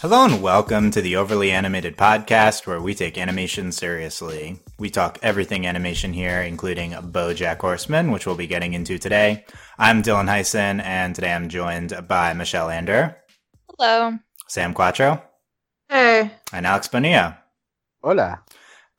[0.00, 4.58] Hello and welcome to the Overly Animated Podcast, where we take animation seriously.
[4.78, 9.44] We talk everything animation here, including BoJack Horseman, which we'll be getting into today.
[9.78, 13.18] I'm Dylan Heisen, and today I'm joined by Michelle Ander.
[13.68, 14.16] Hello.
[14.48, 15.22] Sam Quattro.
[15.90, 16.30] Hey.
[16.50, 17.38] And Alex Bonilla.
[18.02, 18.42] Hola.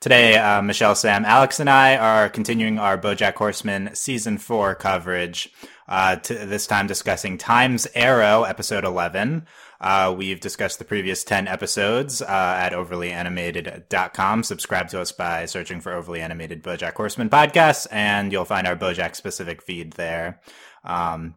[0.01, 5.49] Today, uh, Michelle, Sam, Alex, and I are continuing our BoJack Horseman season four coverage.
[5.87, 9.47] Uh, this time discussing Time's Arrow, episode 11.
[9.81, 14.43] Uh, we've discussed the previous 10 episodes uh, at overlyanimated.com.
[14.43, 18.75] Subscribe to us by searching for Overly Animated Bojack Horseman podcasts, and you'll find our
[18.75, 20.39] Bojack specific feed there.
[20.83, 21.33] Um,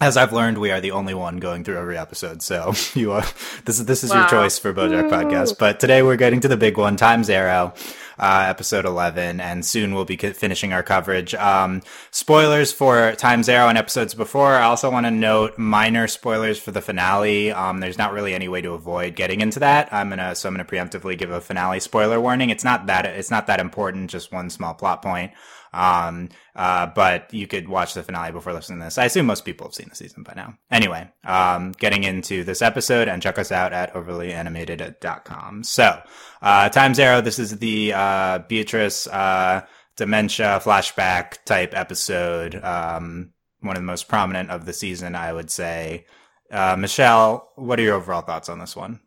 [0.00, 2.40] as I've learned, we are the only one going through every episode.
[2.40, 3.24] So you are,
[3.64, 4.20] this is, this is wow.
[4.20, 5.58] your choice for Bojack podcast.
[5.58, 7.74] But today we're getting to the big one, Time's Arrow
[8.18, 11.34] uh, episode 11, and soon we'll be finishing our coverage.
[11.34, 14.54] Um, spoilers for Time's Arrow and episodes before.
[14.54, 17.52] I also want to note minor spoilers for the finale.
[17.52, 19.92] Um, there's not really any way to avoid getting into that.
[19.92, 22.50] I'm gonna so I'm gonna preemptively give a finale spoiler warning.
[22.50, 24.10] It's not that it's not that important.
[24.10, 25.32] Just one small plot point.
[25.72, 28.98] Um, uh, but you could watch the finale before listening to this.
[28.98, 30.54] I assume most people have seen the season by now.
[30.70, 35.64] Anyway, um, getting into this episode and check us out at overlyanimated.com.
[35.64, 36.00] So,
[36.42, 39.62] uh, Time's Arrow, this is the, uh, Beatrice, uh,
[39.96, 42.54] dementia flashback type episode.
[42.64, 46.06] Um, one of the most prominent of the season, I would say.
[46.50, 49.00] Uh, Michelle, what are your overall thoughts on this one?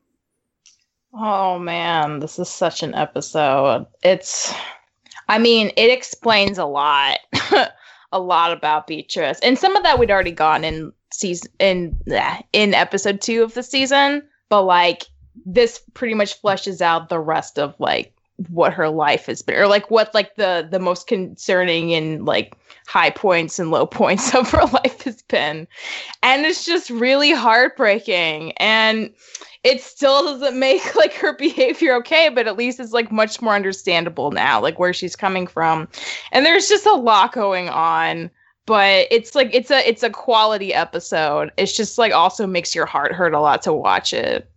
[1.13, 3.85] Oh man, this is such an episode.
[4.01, 4.53] It's
[5.31, 7.19] I mean, it explains a lot,
[8.11, 11.97] a lot about Beatrice, and some of that we'd already gone in season in
[12.51, 14.23] in episode two of the season.
[14.49, 15.05] But like,
[15.45, 18.13] this pretty much fleshes out the rest of like
[18.49, 22.55] what her life has been, or like what like the the most concerning and like
[22.87, 25.67] high points and low points of her life has been,
[26.23, 29.13] and it's just really heartbreaking and
[29.63, 33.53] it still doesn't make like her behavior okay, but at least it's like much more
[33.53, 35.87] understandable now, like where she's coming from.
[36.31, 38.29] And there's just a lot going on,
[38.65, 41.51] but it's like it's a it's a quality episode.
[41.57, 44.49] It's just like also makes your heart hurt a lot to watch it.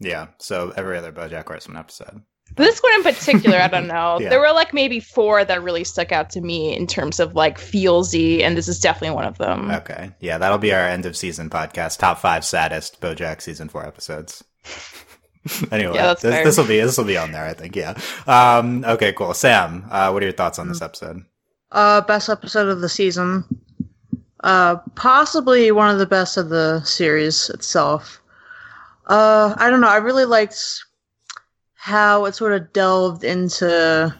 [0.00, 0.28] Yeah.
[0.38, 2.22] So every other BoJack Horseman episode.
[2.56, 4.18] This one in particular, I don't know.
[4.20, 4.28] yeah.
[4.28, 7.58] There were like maybe four that really stuck out to me in terms of like
[7.58, 9.70] feelsy, and this is definitely one of them.
[9.70, 11.98] Okay, yeah, that'll be our end of season podcast.
[11.98, 14.44] Top five saddest BoJack season four episodes.
[15.72, 17.44] anyway, yeah, this will be this will be on there.
[17.44, 17.74] I think.
[17.74, 17.98] Yeah.
[18.26, 19.12] Um, okay.
[19.12, 19.34] Cool.
[19.34, 21.24] Sam, uh, what are your thoughts on this episode?
[21.70, 23.44] Uh, best episode of the season.
[24.44, 28.20] Uh, possibly one of the best of the series itself.
[29.06, 29.88] Uh, I don't know.
[29.88, 30.84] I really liked
[31.82, 34.14] how it sort of delved into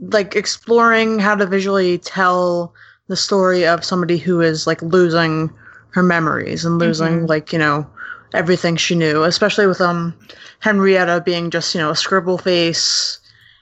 [0.00, 2.72] like exploring how to visually tell
[3.08, 5.52] the story of somebody who is like losing
[5.90, 7.26] her memories and losing mm-hmm.
[7.26, 7.86] like you know
[8.32, 10.14] everything she knew especially with um
[10.60, 13.18] henrietta being just you know a scribble face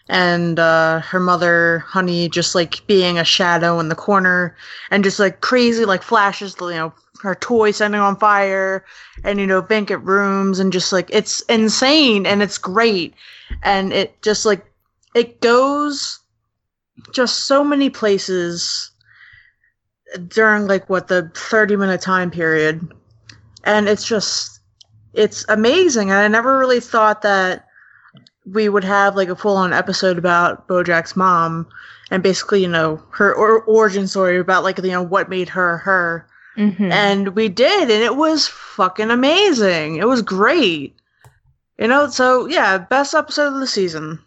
[0.08, 4.54] and uh, her mother honey just like being a shadow in the corner
[4.92, 8.84] and just like crazy like flashes you know her toy setting on fire
[9.24, 13.14] and you know banquet rooms and just like it's insane and it's great.
[13.62, 14.64] And it just like
[15.14, 16.18] it goes
[17.12, 18.90] just so many places
[20.28, 22.92] during like what the 30 minute time period.
[23.64, 24.60] And it's just
[25.14, 26.10] it's amazing.
[26.10, 27.66] And i never really thought that
[28.44, 31.68] we would have like a full on episode about bojack's mom
[32.10, 35.78] and basically you know her or- origin story about like you know what made her
[35.78, 36.92] her Mm-hmm.
[36.92, 39.96] And we did, and it was fucking amazing.
[39.96, 40.96] It was great.
[41.78, 44.20] You know, so yeah, best episode of the season.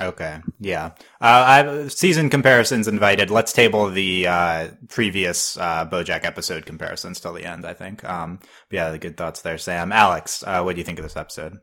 [0.00, 0.92] Okay, yeah.
[1.20, 3.30] Uh, I season comparisons invited.
[3.30, 7.66] Let's table the uh, previous uh, BoJack episode comparisons till the end.
[7.66, 8.02] I think.
[8.04, 8.40] Um,
[8.70, 9.92] yeah, the good thoughts there, Sam.
[9.92, 11.58] Alex, uh, what do you think of this episode?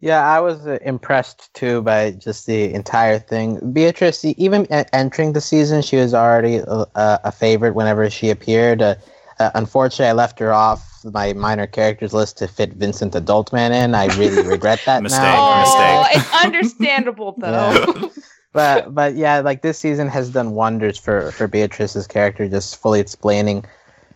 [0.00, 3.72] Yeah, I was uh, impressed too by just the entire thing.
[3.72, 8.82] Beatrice, even entering the season, she was already a, a favorite whenever she appeared.
[8.82, 8.96] Uh,
[9.38, 13.72] uh, unfortunately, I left her off my minor characters list to fit Vincent the Adultman
[13.72, 13.94] in.
[13.94, 16.02] I really regret that mistake, now.
[16.02, 16.22] Mistake.
[16.22, 17.48] it's understandable though.
[17.50, 18.08] Yeah.
[18.52, 23.00] but but yeah, like this season has done wonders for for Beatrice's character, just fully
[23.00, 23.64] explaining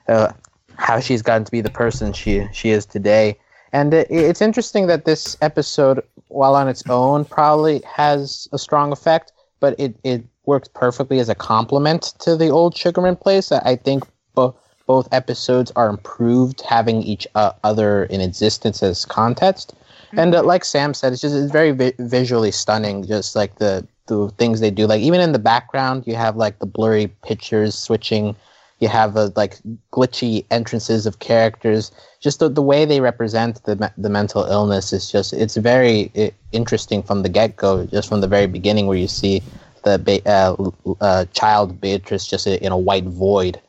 [0.08, 0.32] uh,
[0.76, 3.38] how she's gotten to be the person she she is today.
[3.72, 8.92] And it, it's interesting that this episode, while on its own, probably has a strong
[8.92, 13.52] effect, but it, it works perfectly as a complement to the old Sugarman place.
[13.52, 14.04] I think
[14.34, 14.56] bo-
[14.86, 19.74] both episodes are improved having each uh, other in existence as context.
[20.06, 20.18] Mm-hmm.
[20.18, 23.04] And uh, like Sam said, it's just it's very vi- visually stunning.
[23.06, 26.58] Just like the the things they do, like even in the background, you have like
[26.60, 28.34] the blurry pictures switching
[28.80, 29.58] you have a, like
[29.92, 31.90] glitchy entrances of characters.
[32.20, 36.32] Just the, the way they represent the the mental illness is just it's very i
[36.52, 37.86] interesting from the get go.
[37.86, 39.42] Just from the very beginning, where you see
[39.84, 40.70] the uh,
[41.00, 43.60] uh, child Beatrice just in a white void,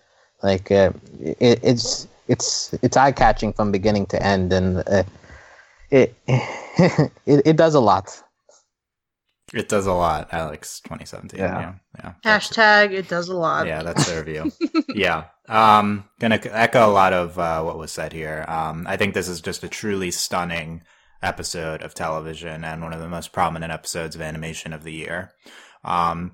[0.44, 5.04] like uh, it, it's it's it's eye catching from beginning to end, and uh,
[5.90, 8.24] it, it it does a lot.
[9.54, 10.82] It does a lot, Alex.
[10.82, 11.40] 2017.
[11.40, 11.74] Yeah, yeah.
[11.98, 12.14] yeah.
[12.38, 13.68] Hashtag it does a lot.
[13.68, 14.52] Yeah, that's their view.
[14.90, 15.26] yeah.
[15.48, 18.46] Um, gonna echo a lot of uh, what was said here.
[18.48, 20.84] Um, I think this is just a truly stunning
[21.22, 25.32] episode of television and one of the most prominent episodes of animation of the year.
[25.84, 26.34] Um,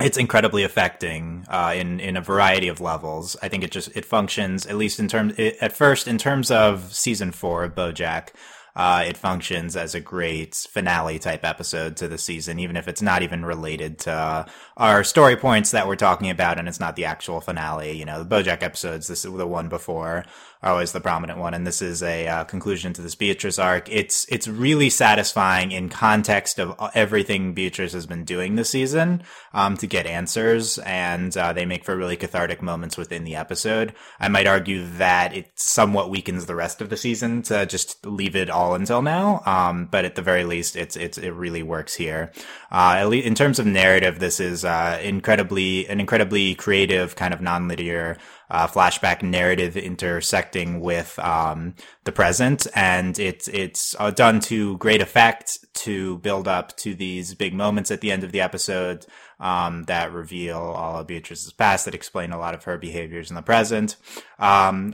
[0.00, 3.36] it's incredibly affecting uh, in in a variety of levels.
[3.42, 6.94] I think it just it functions at least in terms at first in terms of
[6.94, 8.28] season four of BoJack
[8.76, 13.02] uh, it functions as a great finale type episode to the season, even if it's
[13.02, 14.44] not even related to uh,
[14.76, 17.92] our story points that we're talking about, and it's not the actual finale.
[17.92, 20.24] You know, the BoJack episodes, this is the one before,
[20.62, 23.88] are always the prominent one, and this is a uh, conclusion to this Beatrice arc.
[23.90, 29.22] It's it's really satisfying in context of everything Beatrice has been doing this season
[29.54, 33.94] um, to get answers, and uh, they make for really cathartic moments within the episode.
[34.18, 38.36] I might argue that it somewhat weakens the rest of the season to just leave
[38.36, 41.94] it all until now, um, but at the very least, it's it's it really works
[41.94, 42.32] here.
[42.70, 47.32] Uh, at least in terms of narrative, this is uh, incredibly an incredibly creative kind
[47.32, 48.18] of nonlinear
[48.50, 51.74] uh, flashback narrative intersecting with um,
[52.04, 57.34] the present, and it's it's uh, done to great effect to build up to these
[57.34, 59.06] big moments at the end of the episode
[59.38, 63.36] um, that reveal all of Beatrice's past, that explain a lot of her behaviors in
[63.36, 63.96] the present.
[64.38, 64.92] Um,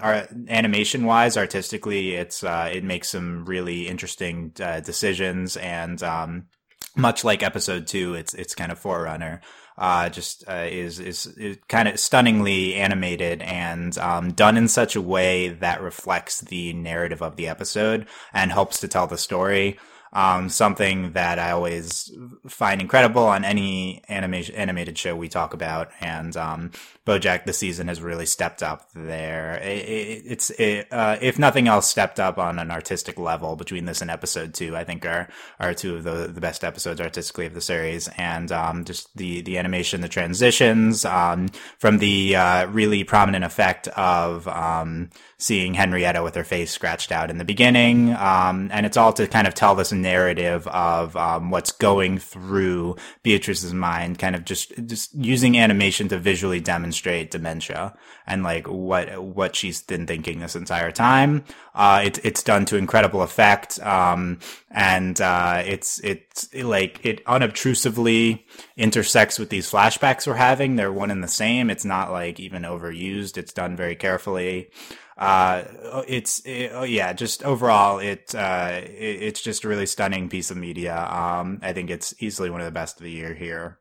[0.49, 6.47] animation wise, artistically, it's uh, it makes some really interesting uh, decisions, and um,
[6.95, 9.41] much like episode two, it's it's kind of forerunner
[9.79, 14.97] uh, just uh, is, is, is kind of stunningly animated and um, done in such
[14.97, 19.79] a way that reflects the narrative of the episode and helps to tell the story.
[20.13, 22.11] Um, something that I always
[22.49, 26.71] find incredible on any animation animated show we talk about, and um,
[27.07, 29.61] BoJack this season has really stepped up there.
[29.63, 33.85] It, it, it's it, uh, if nothing else, stepped up on an artistic level between
[33.85, 34.77] this and episode two.
[34.77, 35.29] I think are
[35.61, 39.41] are two of the the best episodes artistically of the series, and um, just the
[39.43, 41.49] the animation, the transitions um,
[41.79, 47.31] from the uh, really prominent effect of um, seeing Henrietta with her face scratched out
[47.31, 48.15] in the beginning.
[48.15, 52.97] Um, and it's all to kind of tell this narrative of um, what's going through
[53.23, 57.95] Beatrice's mind, kind of just just using animation to visually demonstrate dementia
[58.27, 61.45] and like what what she's been thinking this entire time.
[61.75, 64.39] Uh, it's it's done to incredible effect, um,
[64.71, 68.45] and uh, it's it's like it unobtrusively
[68.77, 70.77] intersects with these flashbacks we're having.
[70.77, 71.71] They're one and the same.
[71.71, 73.37] It's not like even overused.
[73.37, 74.71] It's done very carefully
[75.17, 75.65] uh,
[76.07, 80.51] it's it, oh yeah, just overall, it, uh, it, it's just a really stunning piece
[80.51, 80.97] of media.
[80.97, 83.79] Um, I think it's easily one of the best of the year here,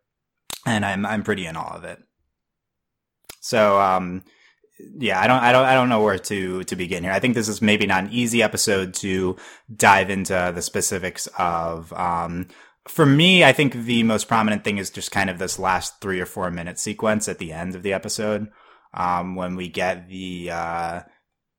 [0.65, 1.99] and I'm I'm pretty in awe of it.
[3.45, 4.23] So, um,
[4.97, 7.11] yeah, I don't, I don't, I don't know where to to begin here.
[7.11, 9.35] I think this is maybe not an easy episode to
[9.73, 11.93] dive into the specifics of.
[11.93, 12.47] Um,
[12.87, 16.19] for me, I think the most prominent thing is just kind of this last three
[16.19, 18.47] or four minute sequence at the end of the episode,
[18.95, 21.01] um, when we get the uh,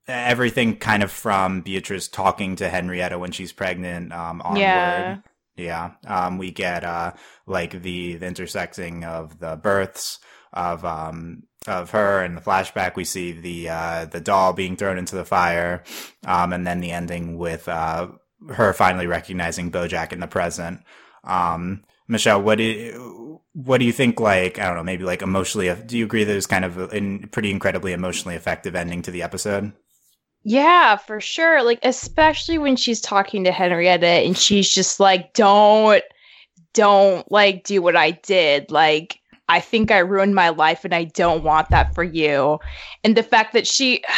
[0.09, 4.61] everything kind of from Beatrice talking to Henrietta when she's pregnant um, onward.
[4.61, 5.19] Yeah.
[5.57, 5.93] Yeah.
[6.05, 7.13] Um, we get uh,
[7.47, 10.19] like the, the intersecting of the births
[10.53, 12.97] of um, of her and the flashback.
[12.97, 15.83] We see the uh, the doll being thrown into the fire,
[16.27, 18.09] um, and then the ending with uh,
[18.51, 20.81] her finally recognizing BoJack in the present.
[21.25, 24.21] Um, Michelle, what do you, what do you think?
[24.21, 25.75] Like, I don't know, maybe like emotionally.
[25.87, 29.23] Do you agree that it's kind of a pretty incredibly emotionally effective ending to the
[29.23, 29.73] episode?
[30.45, 31.65] Yeah, for sure.
[31.65, 36.05] Like especially when she's talking to Henrietta and she's just like, "Don't
[36.77, 38.71] don't like do what I did.
[38.71, 42.59] Like I think I ruined my life and I don't want that for you."
[43.05, 44.03] And the fact that she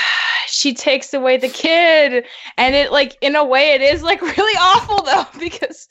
[0.48, 2.24] she takes away the kid.
[2.56, 5.88] And it like in a way it is like really awful though because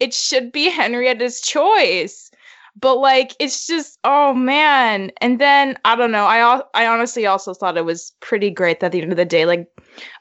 [0.00, 2.30] it should be Henrietta's choice.
[2.78, 5.10] But like it's just oh man.
[5.20, 6.26] And then i don't know.
[6.26, 9.24] I i honestly also thought it was pretty great that at the end of the
[9.24, 9.66] day like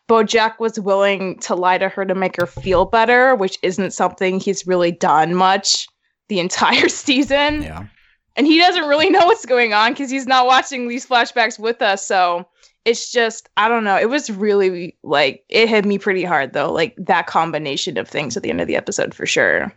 [0.07, 4.39] bojack was willing to lie to her to make her feel better which isn't something
[4.39, 5.87] he's really done much
[6.27, 7.63] the entire season.
[7.63, 7.87] Yeah
[8.35, 11.81] and he doesn't really know what's going on because he's not watching these flashbacks with
[11.81, 12.47] us so
[12.85, 16.71] it's just i don't know it was really like it hit me pretty hard though
[16.71, 19.71] like that combination of things at the end of the episode for sure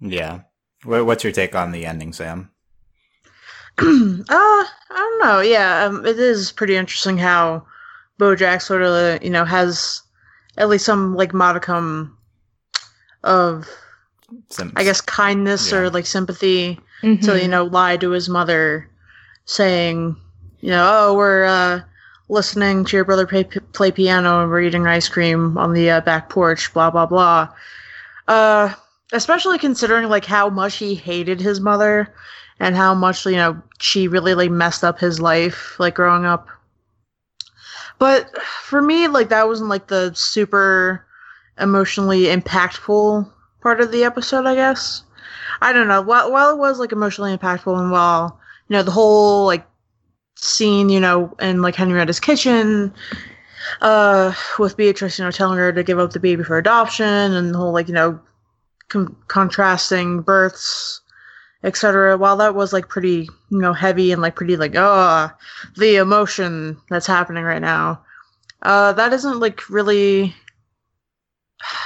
[0.00, 0.40] yeah
[0.84, 2.50] What's your take on the ending, Sam?
[3.78, 3.82] uh,
[4.28, 5.40] I don't know.
[5.40, 7.66] Yeah, um, it is pretty interesting how
[8.20, 10.02] BoJack sort of, you know, has
[10.58, 12.16] at least some like modicum
[13.24, 13.68] of,
[14.50, 15.78] Sim- I guess, kindness Yeah.
[15.78, 17.22] or like sympathy Mhm.
[17.24, 18.88] to you know lie to his mother,
[19.44, 20.16] saying,
[20.60, 21.80] you know, oh, we're uh,
[22.28, 26.00] listening to your brother play, play piano and we're eating ice cream on the uh,
[26.00, 27.48] back porch, blah blah blah.
[28.28, 28.72] Uh,
[29.12, 32.12] especially considering like how much he hated his mother
[32.60, 36.48] and how much you know she really like messed up his life like growing up.
[37.98, 41.04] But for me, like that wasn't like the super
[41.58, 43.30] emotionally impactful
[43.62, 45.02] part of the episode, I guess.
[45.60, 46.02] I don't know.
[46.02, 49.66] While, while it was like emotionally impactful, and while you know the whole like
[50.36, 52.92] scene, you know, in like Henrietta's kitchen,
[53.80, 57.54] uh, with Beatrice, you know, telling her to give up the baby for adoption, and
[57.54, 58.20] the whole like you know,
[58.88, 61.00] con- contrasting births,
[61.62, 62.16] etc.
[62.16, 65.30] While that was like pretty, you know, heavy and like pretty like oh,
[65.76, 68.02] the emotion that's happening right now,
[68.62, 70.34] uh, that isn't like really.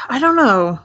[0.08, 0.80] I don't know.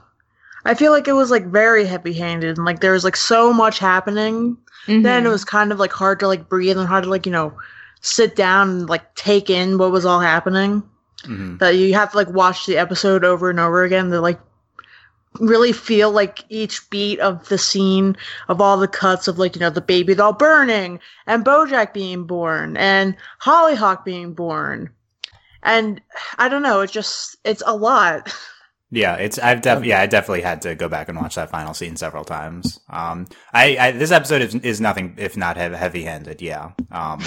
[0.66, 3.52] I feel like it was like very heavy handed and like there was like so
[3.52, 4.56] much happening.
[4.86, 5.26] Then Mhm.
[5.26, 7.52] it was kind of like hard to like breathe and hard to like, you know,
[8.02, 10.82] sit down and like take in what was all happening.
[11.24, 11.58] Mhm.
[11.58, 14.38] That you have to like watch the episode over and over again to like
[15.40, 18.16] really feel like each beat of the scene
[18.48, 22.24] of all the cuts of like, you know, the baby doll burning and Bojack being
[22.24, 24.90] born and Hollyhock being born.
[25.62, 26.00] And
[26.38, 28.32] I don't know, it's just it's a lot.
[28.96, 31.74] Yeah, it's I've def- yeah I definitely had to go back and watch that final
[31.74, 32.80] scene several times.
[32.88, 36.40] Um, I, I this episode is is nothing if not heavy handed.
[36.40, 37.20] Yeah, um,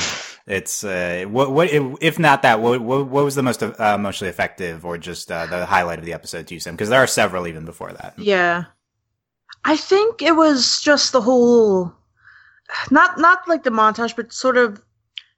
[0.47, 4.31] it's uh, what what if not that what what, what was the most uh, emotionally
[4.31, 6.73] effective or just uh, the highlight of the episode to you, Sim?
[6.73, 8.15] Because there are several even before that.
[8.17, 8.63] Yeah.
[9.63, 11.93] I think it was just the whole
[12.89, 14.81] not not like the montage, but sort of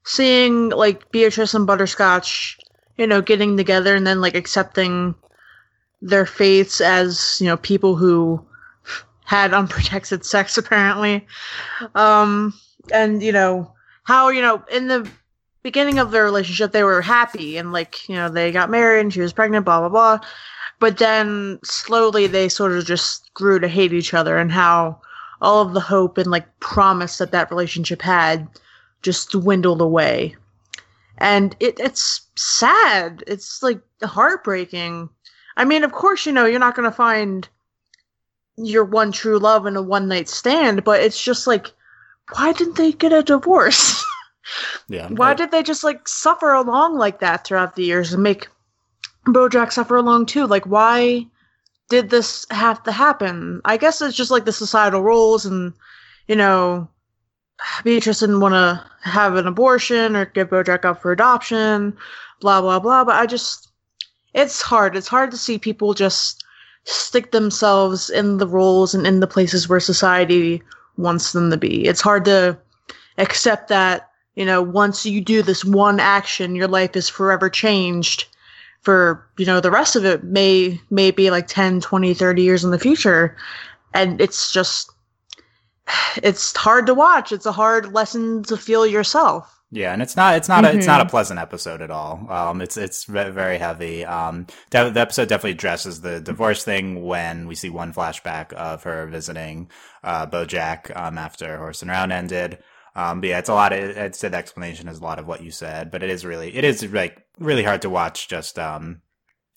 [0.05, 2.57] seeing like Beatrice and Butterscotch,
[2.97, 5.13] you know, getting together and then like accepting
[6.01, 8.43] their fates as, you know, people who
[9.25, 11.25] had unprotected sex apparently.
[11.95, 12.53] Um
[12.91, 13.71] and you know,
[14.03, 15.07] how, you know, in the
[15.63, 19.13] beginning of their relationship they were happy and like, you know, they got married and
[19.13, 20.19] she was pregnant, blah blah blah.
[20.79, 24.99] But then slowly they sort of just grew to hate each other and how
[25.41, 28.47] all of the hope and like promise that that relationship had
[29.01, 30.35] just dwindled away.
[31.17, 33.23] And it, it's sad.
[33.27, 35.09] It's like heartbreaking
[35.57, 37.49] i mean of course you know you're not going to find
[38.57, 41.71] your one true love in a one night stand but it's just like
[42.33, 44.03] why didn't they get a divorce
[44.87, 48.47] Yeah, why did they just like suffer along like that throughout the years and make
[49.25, 50.47] Bojack suffer along too?
[50.47, 51.27] Like, why
[51.89, 53.61] did this have to happen?
[53.65, 55.73] I guess it's just like the societal rules, and
[56.27, 56.89] you know,
[57.83, 61.95] Beatrice didn't want to have an abortion or give Bojack up for adoption,
[62.39, 63.03] blah blah blah.
[63.03, 63.70] But I just,
[64.33, 64.95] it's hard.
[64.95, 66.43] It's hard to see people just
[66.83, 70.61] stick themselves in the roles and in the places where society
[70.97, 71.85] wants them to be.
[71.85, 72.57] It's hard to
[73.17, 78.25] accept that you know once you do this one action your life is forever changed
[78.81, 82.63] for you know the rest of it may may be like 10 20 30 years
[82.63, 83.35] in the future
[83.93, 84.91] and it's just
[86.23, 90.35] it's hard to watch it's a hard lesson to feel yourself Yeah, and it's not
[90.35, 91.09] it's not a, it's not a Mhm.
[91.09, 92.29] pleasant episode at all.
[92.29, 94.03] Um, it's it's very heavy.
[94.05, 98.83] Um, de- the episode definitely addresses the divorce thing when we see one flashback of
[98.83, 99.71] her visiting
[100.03, 102.57] uh, BoJack um, after Horsin' Around ended.
[102.97, 103.71] Um, but yeah, it's a lot.
[103.71, 106.25] Of, I'd say the explanation is a lot of what you said, but it is
[106.25, 108.27] really it is like really hard to watch.
[108.27, 109.01] Just um,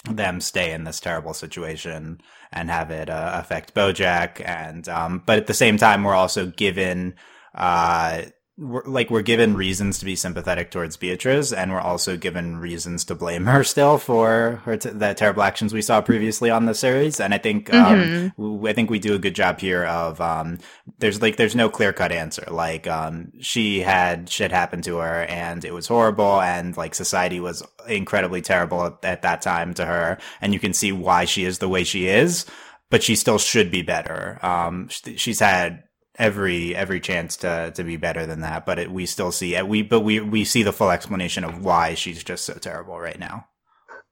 [0.09, 2.21] them stay in this terrible situation
[2.53, 6.47] and have it uh, affect BoJack, and um, but at the same time, we're also
[6.47, 7.17] given
[7.53, 8.23] uh
[8.57, 13.05] we're, like we're given reasons to be sympathetic towards Beatrice, and we're also given reasons
[13.07, 16.75] to blame her still for her t- the terrible actions we saw previously on the
[16.75, 17.19] series.
[17.21, 18.37] And I think um, Mhm.
[18.37, 20.59] w- I think we do a good job here of um,
[20.99, 22.47] there's like there's no clear cut answer.
[22.51, 27.41] Like um, she had shit happen to her, and it was horrible, and like society
[27.41, 31.45] was incredibly terrible at, at that time to her, and you can see why she
[31.45, 32.47] is the way she is.
[32.91, 34.39] But she still should be better.
[34.43, 35.83] Um, she's had
[36.17, 39.67] every every chance to to be better than that but it, we still see it
[39.67, 43.19] we but we we see the full explanation of why she's just so terrible right
[43.19, 43.47] now.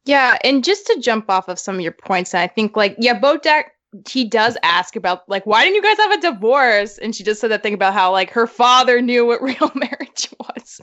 [0.04, 3.18] Yeah, and just to jump off of some of your points, I think like yeah,
[3.18, 3.64] Bojack
[4.08, 6.98] he does ask about like why didn't you guys have a divorce?
[6.98, 10.02] And she just said that thing about how like her father knew what real marriage
[10.12, 10.80] marriage was,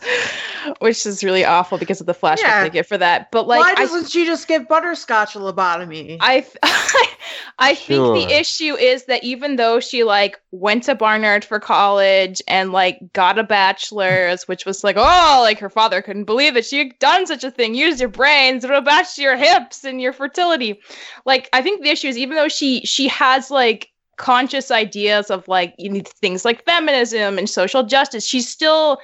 [0.80, 2.64] which is really awful because of the flashback Yeah.
[2.64, 3.32] they get for that.
[3.32, 6.18] But like, Why doesn't she just give Butterscotch a lobotomy?
[6.20, 6.46] I,
[7.60, 8.14] I think Sure.
[8.14, 13.14] the issue is that even though she like went to Barnard for college and like
[13.14, 17.00] got a bachelor's, which was like, oh, like her father couldn't believe that she had
[17.00, 17.76] done such a thing.
[17.76, 20.80] Use your brains, it'll back to your hips and your fertility.
[21.26, 25.48] Like, I think the issue is even though she she has like conscious ideas of
[25.48, 29.00] like you need things like feminism and social justice, she's still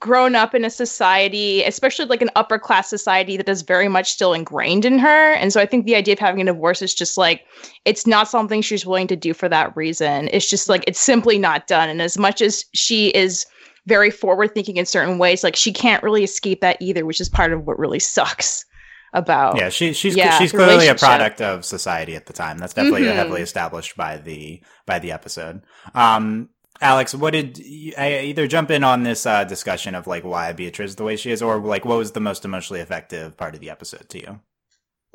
[0.00, 4.10] grown up in a society, especially like an upper class society that is very much
[4.12, 5.32] still ingrained in her.
[5.34, 7.44] And so I think the idea of having a divorce is just like
[7.84, 10.28] it's not something she's willing to do for that reason.
[10.32, 11.88] It's just like it's simply not done.
[11.88, 13.46] And as much as she is
[13.86, 17.28] very forward thinking in certain ways, like she can't really escape that either, which is
[17.28, 18.64] part of what really sucks
[19.12, 22.58] about Yeah, she, she's Yeah, she's clearly a product of society at the time.
[22.58, 23.14] That's definitely Mhm.
[23.14, 25.62] heavily established by the by the episode.
[25.94, 30.24] Um, Alex, what did you, I either jump in on this uh, discussion of like
[30.24, 33.36] why Beatrice is the way she is, or like what was the most emotionally effective
[33.36, 34.40] part of the episode to you?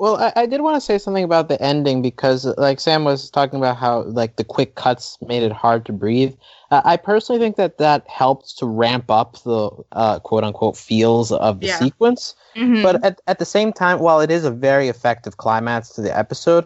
[0.02, 3.30] Well, I, I did want to say something about the ending because, like Sam was
[3.30, 6.34] talking about how like the quick cuts made it hard to breathe.
[6.72, 11.32] Uh, I personally think that that helped to ramp up the uh, quote unquote feels
[11.32, 11.78] of the Yeah.
[11.78, 12.34] sequence.
[12.56, 12.82] Mhm.
[12.82, 16.18] But at, at the same time, while it is a very effective climax to the
[16.18, 16.66] episode,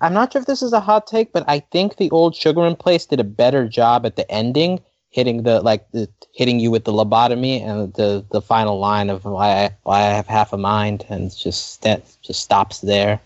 [0.00, 2.76] I'm not sure if this is a hot take, but I think the old Sugarman
[2.76, 4.78] place did a better job at the ending,
[5.10, 9.24] hitting the like the hitting you with the lobotomy and the the final line of
[9.24, 13.20] why I, why I have half a mind, and just that just stops there.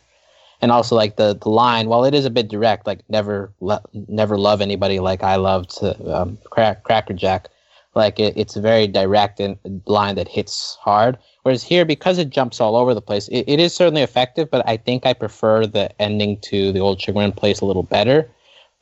[0.60, 3.84] And also like the the line, while it is a bit direct, like never lo-
[4.08, 7.48] never love anybody like I loved um, Crack, Cracker Jack,
[7.94, 11.18] like it, it's a very direct and line that hits hard.
[11.42, 14.66] Whereas here, because it jumps all over the place, it, it is certainly effective, but
[14.68, 18.30] I think I prefer the ending to the old Sugarman place a little better.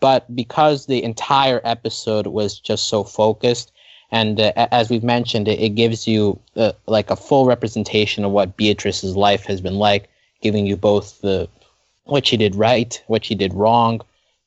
[0.01, 3.71] But because the entire episode was just so focused,
[4.11, 8.33] and uh, as we've mentioned, it, it gives you uh, like a full representation of
[8.33, 10.09] what Beatrice's life has been like,
[10.43, 11.49] giving you both the
[12.05, 14.01] what she did right, what she did wrong,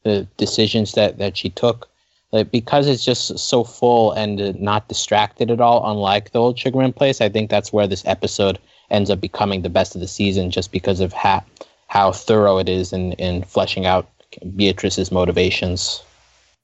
[0.04, 1.88] the decisions that, that she took.
[2.32, 6.58] Like, because it's just so full and uh, not distracted at all, unlike the old
[6.58, 10.08] Sugarman place, I think that's where this episode ends up becoming the best of the
[10.08, 11.44] season, just because of how
[11.88, 14.10] how thorough it is in in fleshing out
[14.56, 16.04] Beatrice's motivations.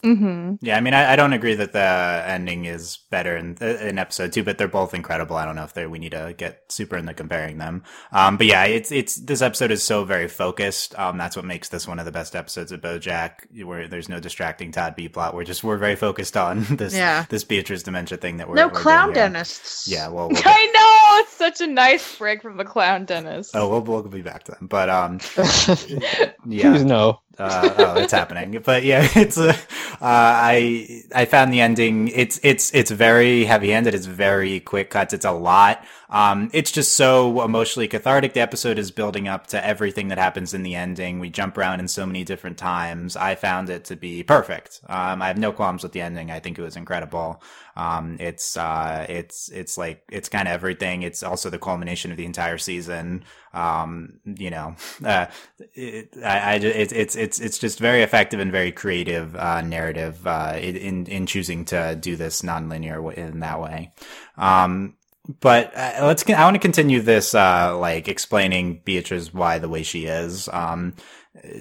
[0.01, 0.59] Mhm.
[0.61, 4.31] Yeah, I mean, I, I don't agree that the ending is better in in episode
[4.31, 5.35] two, but they're both incredible.
[5.35, 7.83] I don't know if they we need to get super into comparing them.
[8.13, 10.97] Um, but yeah, it's it's this episode is so very focused.
[10.97, 14.21] Um, that's what makes this one of the best episodes of BoJack, where there's no
[14.21, 15.35] distracting Todd B plot.
[15.35, 17.25] We're just we're very focused on this Yeah.
[17.27, 19.15] this Beatrice dementia thing that we're no we're clown here.
[19.15, 19.85] dentists.
[19.85, 23.51] Yeah, well, we'll get- I know it's such a nice break from the clown dentist.
[23.53, 25.87] oh, we'll, we'll be back to them, but um, Please
[26.45, 26.77] yeah.
[26.83, 27.19] no.
[27.39, 28.61] Uh, oh, it's happening.
[28.63, 29.55] But yeah, it's uh,
[30.01, 32.09] I I found the ending.
[32.09, 33.93] It's it's it's very heavy handed.
[33.93, 35.13] It's very quick cuts.
[35.13, 35.83] It's a lot.
[36.09, 38.33] Um, it's just so emotionally cathartic.
[38.33, 41.19] The episode is building up to everything that happens in the ending.
[41.19, 43.15] We jump around in so many different times.
[43.15, 44.81] I found it to be perfect.
[44.87, 46.31] Um, I have no qualms with the ending.
[46.31, 47.43] I think it was incredible.
[47.79, 51.03] Um, it's uh, it's it's like it's kind of everything.
[51.03, 53.23] It's also the culmination of the entire season.
[53.53, 55.27] Um, you know, uh,
[55.73, 60.27] it, I, I ju- it's it's it's just very effective and very creative uh, narrative
[60.27, 63.93] uh, in in choosing to do this nonlinear in that way.
[64.37, 64.97] Um,
[65.39, 66.29] but uh, let's.
[66.29, 70.49] I want to continue this, uh, like explaining Beatrice why the way she is.
[70.51, 70.95] Um,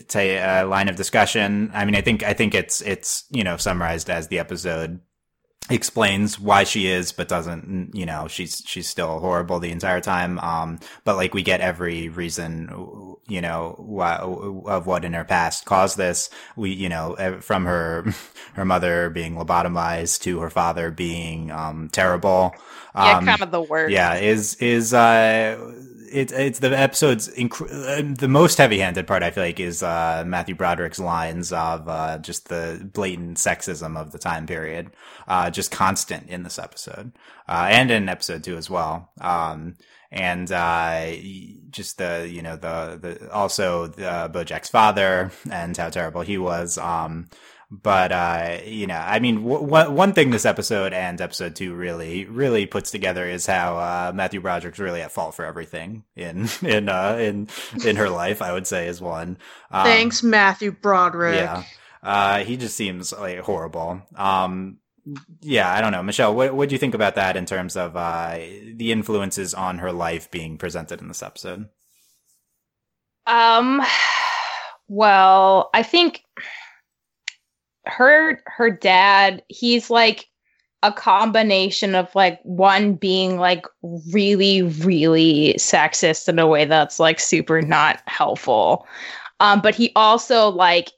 [0.08, 1.70] to a line of discussion.
[1.72, 4.98] I mean, I think I think it's it's you know summarized as the episode
[5.70, 10.38] explains why she is but doesn't you know she's she's still horrible the entire time.
[10.38, 12.70] Um but like we get every reason
[13.28, 16.30] you know why, of what in her past caused this.
[16.56, 18.06] We you know from her
[18.54, 22.54] her mother being lobotomized to her father being um terrible.
[23.00, 23.92] Yeah, um, kind of the worst.
[23.92, 25.56] yeah, is is uh,
[26.10, 29.22] it, it's the episode's inc- uh, the most heavy-handed part.
[29.22, 34.12] I feel like is uh, Matthew Broderick's lines of uh, just the blatant sexism of
[34.12, 34.90] the time period,
[35.26, 37.12] uh, just constant in this episode,
[37.48, 39.10] uh, and in episode two as well.
[39.20, 39.76] Um,
[40.10, 41.12] and uh,
[41.70, 46.78] just the you know the the also the BoJack's father and how terrible he was.
[46.78, 47.28] Um,
[47.70, 51.74] but uh, you know, I mean, w- one one thing this episode and episode two
[51.74, 56.48] really really puts together is how uh, Matthew Broderick's really at fault for everything in
[56.62, 57.48] in uh, in
[57.84, 58.40] in her life.
[58.40, 59.36] I would say is one.
[59.70, 61.36] Um, Thanks, Matthew Broderick.
[61.36, 61.64] Yeah,
[62.02, 64.00] uh, he just seems like horrible.
[64.16, 64.78] Um,
[65.40, 66.34] yeah, I don't know, Michelle.
[66.34, 68.38] What what do you think about that in terms of uh,
[68.74, 71.68] the influences on her life being presented in this episode?
[73.26, 73.82] Um,
[74.88, 76.22] well, I think
[77.88, 80.28] her her dad, he's like
[80.82, 83.66] a combination of like one being like
[84.12, 88.86] really really sexist in a way that's like super not helpful.
[89.40, 90.92] Um but he also like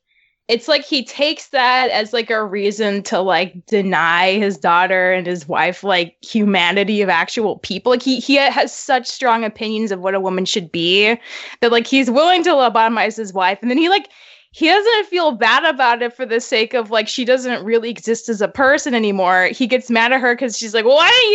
[0.50, 5.24] it's like he takes that as like a reason to like deny his daughter and
[5.24, 7.90] his wife like humanity of actual people.
[7.90, 11.16] Like he he has such strong opinions of what a woman should be
[11.60, 13.60] that like he's willing to lobotomize his wife.
[13.62, 14.08] And then he like
[14.52, 18.28] he doesn't feel bad about it for the sake of like she doesn't really exist
[18.28, 19.46] as a person anymore.
[19.52, 21.32] He gets mad at her because she's like, well, why don't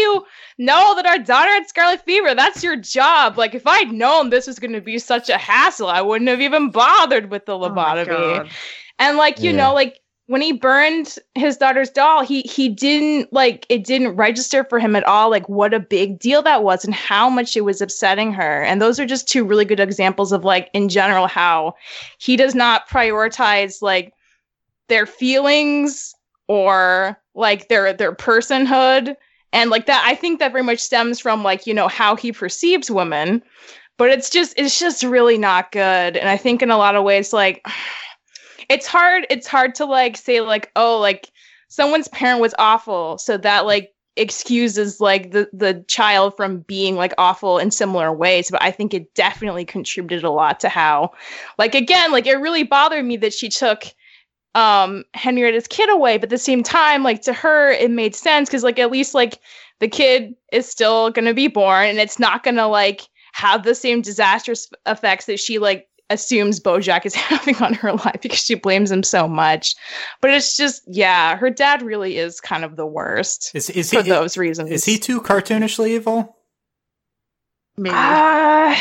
[0.60, 2.36] you know that our daughter had scarlet fever?
[2.36, 3.38] That's your job.
[3.38, 6.41] Like, if I'd known this was going to be such a hassle, I wouldn't have
[6.41, 8.43] even bothered with the Oh lobotomy.
[8.99, 9.54] and like, you Yeah.
[9.54, 14.63] know, like when he burned his daughter's doll, he he didn't like it didn't register
[14.63, 17.61] for him at all like what a big deal that was and how much it
[17.61, 18.63] was upsetting her.
[18.63, 21.75] And those are just two really good examples of like in general how
[22.17, 24.13] he does not prioritize like
[24.88, 26.15] their feelings
[26.47, 29.15] or like their their personhood.
[29.53, 32.31] And like that I think that very much stems from like you know how he
[32.31, 33.43] perceives women.
[33.97, 36.17] But it's just it's just really not good.
[36.17, 37.63] And I think in a lot of ways like
[38.69, 41.32] it's hard it's hard to like say like oh like
[41.67, 47.13] someone's parent was awful so that like excuses like the the child from being like
[47.17, 51.12] awful in similar ways but i think it definitely contributed a lot to how
[51.58, 53.84] like again like it really bothered me that she took
[54.54, 58.47] um henrietta's kid away but at the same time like to her it made sense
[58.47, 59.41] because like at least like
[59.82, 63.01] the kid is still gonna be born and it's not gonna like
[63.34, 68.20] have the same disastrous effects that she like assumes Bojack is having on her life
[68.22, 69.76] because she blames him so much.
[70.22, 74.02] But it's just, yeah, her dad really is kind of the worst Is is for
[74.04, 74.70] he those reasons.
[74.72, 76.38] is he too cartoonishly evil?
[77.78, 77.94] Maybe.
[77.96, 78.76] Uh,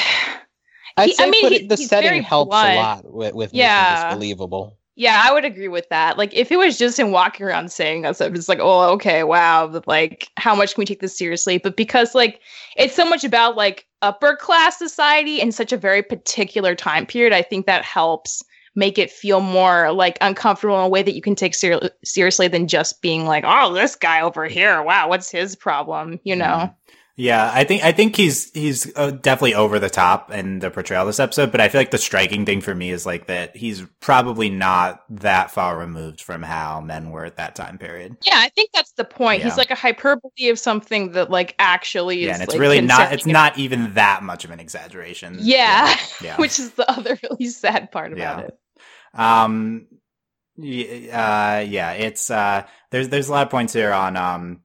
[0.96, 2.72] I'd He- I mean, put he- it- the setting helps blunt.
[2.72, 3.94] a lot with, with Yeah.
[3.94, 4.78] making this believable.
[4.96, 6.16] Yeah, I would agree with that.
[6.16, 9.24] Like, if it was just him walking around saying that stuff, it's like, oh, okay,
[9.24, 11.58] wow, but like, how much can we take this seriously?
[11.58, 12.40] But because like
[12.76, 17.32] it's so much about like upper class society in such a very particular time period,
[17.32, 18.42] I think that helps
[18.76, 22.48] make it feel more like uncomfortable in a way that you can take ser- seriously
[22.48, 26.20] than just being like, oh, this guy over here, wow, what's his problem?
[26.24, 26.44] You know?
[26.44, 26.72] Mm-hmm.
[27.16, 31.02] Yeah, I think I think he's he's uh, definitely over the top in the portrayal
[31.02, 33.56] of this episode, but I feel like the striking thing for me is like that
[33.56, 38.16] he's probably not that far removed from how men were at that time period.
[38.26, 39.38] Yeah, I think that's the point.
[39.40, 39.44] Yeah.
[39.44, 42.26] He's like a hyperbole of something that like actually is.
[42.26, 45.36] Yeah, and it's like, really not it's not even that much of an exaggeration.
[45.40, 46.36] Yeah, Yeah.
[46.40, 48.46] which is the other really sad part about Yeah.
[48.46, 48.58] it.
[49.20, 49.86] Um,
[50.56, 54.62] y- uh, yeah, it's uh, there's there's a lot of points here on um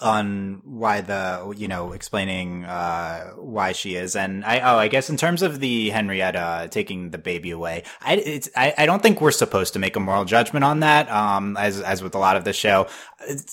[0.00, 4.16] on why the you know explaining uh why she is.
[4.16, 8.14] And i oh i guess in terms of the henrietta taking the baby away i
[8.14, 11.56] it's i, I don't think we're supposed to make a moral judgment on that um
[11.56, 12.86] as as with a lot of the show.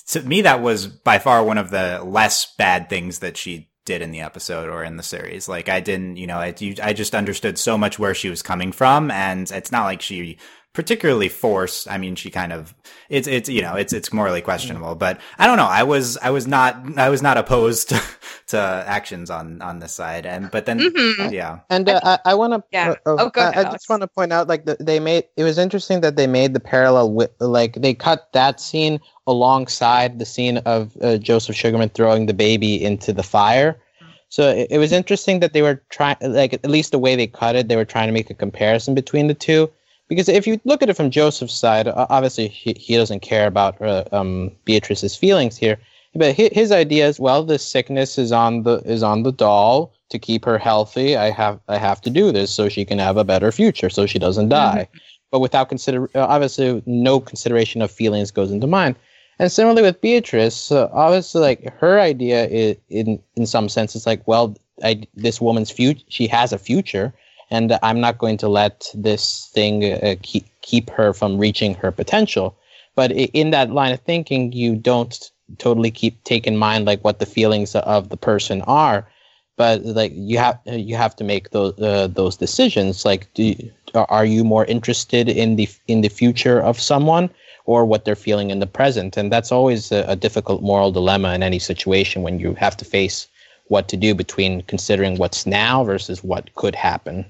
[0.08, 4.02] To me that was by far one of the less bad things that she did
[4.02, 5.48] in the episode or in the series.
[5.48, 8.72] Like i didn't you know i, I just understood so much where she was coming
[8.72, 10.38] from and it's not like she
[10.72, 12.74] particularly forced i mean she kind of
[13.08, 16.30] it's it's you know it's it's morally questionable but i don't know i was i
[16.30, 18.00] was not i was not opposed to,
[18.46, 18.56] to
[18.86, 21.32] actions on on this side and but then Mhm.
[21.32, 22.62] yeah And uh, I, I want to.
[22.72, 22.90] Yeah.
[23.04, 23.74] Uh, Oh, go I, ahead, I Alex.
[23.82, 26.54] just want to point out, like, the, they made it was interesting that they made
[26.54, 31.88] the parallel with, like, they cut that scene alongside the scene of uh, Joseph Sugarman
[31.90, 33.80] throwing the baby into the fire.
[34.28, 37.26] So it, it was interesting that they were trying, like, at least the way they
[37.26, 39.70] cut it, they were trying to make a comparison between the two.
[40.10, 43.80] Because if you look at it from Joseph's side, obviously he, he doesn't care about
[43.80, 45.78] uh, um, Beatrice's feelings here.
[46.14, 49.92] But hi- his idea is, well, this sickness is on the is on the doll
[50.08, 51.16] to keep her healthy.
[51.16, 54.04] I have I have to do this so she can have a better future, so
[54.04, 54.88] she doesn't die.
[55.30, 58.96] But without consider, uh, obviously, no consideration of feelings goes into mind.
[59.38, 64.06] And similarly with Beatrice, uh, obviously, like her idea is, in in some sense, it's
[64.06, 67.14] like, well, I, this woman's future, she has a future,
[67.50, 71.90] and I'm not going to let this thing uh, keep keep her from reaching her
[71.90, 72.56] potential.
[72.94, 77.18] But in that line of thinking, you don't totally keep take in mind like what
[77.18, 79.08] the feelings of the person are.
[79.56, 83.04] But like you have you have to make those uh, those decisions.
[83.04, 87.30] Like do you, are- you more interested in the in the future of someone
[87.66, 89.16] or what they're feeling in the present?
[89.16, 92.84] And that's always a, a difficult moral dilemma in any situation when you have to
[92.84, 93.26] face
[93.68, 97.24] what to do between considering what's now versus what could happen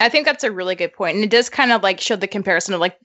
[0.00, 2.26] I think that's a really good point, and it does kind of like show the
[2.26, 2.98] comparison of like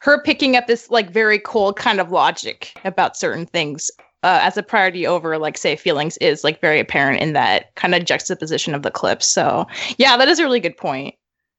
[0.00, 3.90] her picking up this like very cold kind of logic about certain things
[4.22, 7.94] uh, as a priority over like say feelings is like very apparent in that kind
[7.94, 9.26] of juxtaposition of the clips.
[9.26, 9.66] So
[9.98, 11.14] yeah, that is a really good point.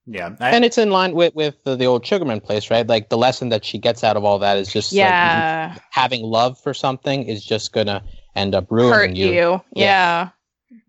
[0.07, 2.85] Yeah, I, and it's in line with with the, the old Sugarman place, right?
[2.87, 5.75] Like the lesson that she gets out of all that is just like, Yeah.
[5.91, 8.03] having love for something is just gonna
[8.35, 9.31] end up ruining Hurt you.
[9.31, 9.61] you.
[9.75, 9.83] Yeah.
[9.85, 10.29] Yeah,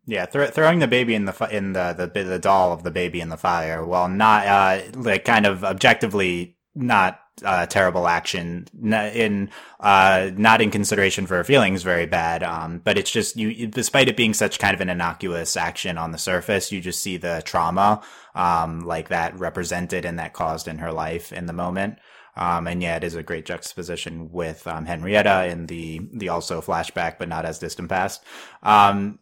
[0.06, 3.20] thro- throwing the baby in the fi- in the, the the doll of the baby
[3.20, 9.12] in the fire, while not uh like kind of objectively not uh terrible action n-
[9.14, 13.66] in uh not in consideration for her feelings very bad um but it's just you
[13.66, 17.18] despite it being such kind of an innocuous action on the surface you just see
[17.18, 18.02] the trauma
[18.34, 21.98] um like that represented and that caused in her life in the moment
[22.38, 26.60] um, and yeah, it is a great juxtaposition with um, Henrietta in the the also
[26.60, 28.22] flashback, but not as distant past.
[28.62, 29.18] Um,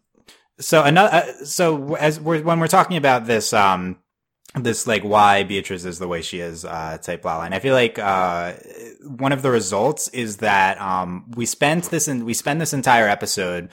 [0.60, 3.98] so another uh, so as we're when we're talking about this um
[4.54, 7.52] this like why Beatrice is the way she is uh type plotline.
[7.52, 8.52] I feel like uh
[9.02, 13.08] one of the results is that um we spent this and we spend this entire
[13.08, 13.70] episode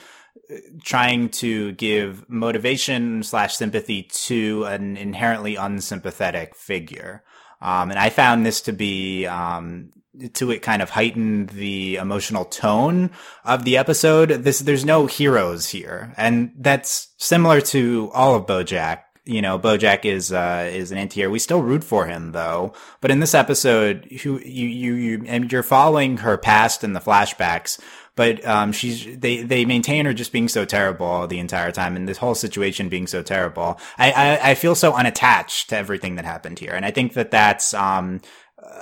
[0.50, 7.22] uh, trying to give motivation slash sympathy to an inherently unsympathetic figure.
[7.60, 9.92] Um and I found this to be um
[10.34, 13.10] to it kind of heighten the emotional tone
[13.44, 14.28] of the episode.
[14.28, 19.00] This there's no heroes here, and that's similar to all of BoJack.
[19.24, 21.30] You know, BoJack is uh, is an anti-hero.
[21.30, 25.50] We still root for him though, but in this episode, who you you you and
[25.50, 27.80] you're following her past and the flashbacks.
[28.14, 32.06] But um, she's they they maintain her just being so terrible the entire time, and
[32.06, 33.80] this whole situation being so terrible.
[33.96, 37.30] I I, I feel so unattached to everything that happened here, and I think that
[37.30, 38.20] that's um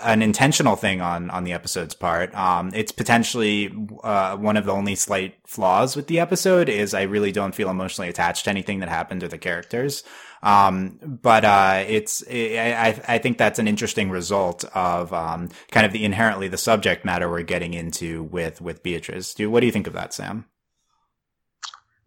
[0.03, 2.35] an intentional thing on on the episode's part.
[2.35, 7.03] Um, it's potentially uh, one of the only slight flaws with the episode is I
[7.03, 10.05] really don't feel emotionally attached to anything that happened to the characters.
[10.43, 15.93] Um, but uh, it's I I think that's an interesting result of um, kind of
[15.93, 19.35] the inherently the subject matter we're getting into with with Beatrice.
[19.35, 20.47] Do what do you think of that, Sam?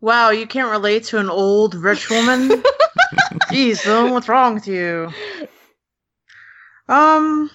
[0.02, 2.50] Wow, you can't relate to an old rich woman?
[3.52, 5.14] Jeez, what's wrong with you?
[6.90, 7.50] Um,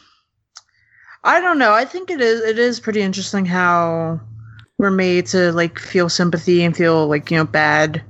[1.24, 1.72] I don't know.
[1.72, 2.40] I think it is.
[2.42, 4.20] It is pretty interesting how
[4.78, 8.02] we're made to like feel sympathy and feel like you know bad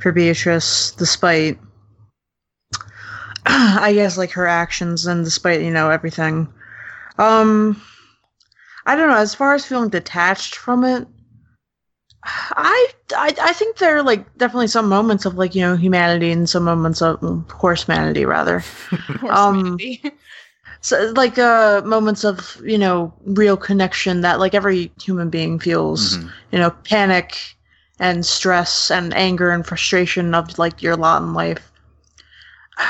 [0.00, 1.58] for Beatrice, despite
[3.46, 6.52] I guess like her actions and despite you know everything.
[7.18, 7.80] Um,
[8.86, 9.16] I don't know.
[9.16, 11.06] As far as feeling detached from it,
[12.24, 16.32] I, I I think there are like definitely some moments of like you know humanity
[16.32, 18.62] and some moments of well, horse humanity rather.
[19.28, 19.78] Um,
[20.80, 26.16] so like uh moments of you know real connection that like every human being feels
[26.18, 26.30] Mhm.
[26.52, 27.56] you know panic
[27.98, 31.70] and stress and anger and frustration of like your lot in life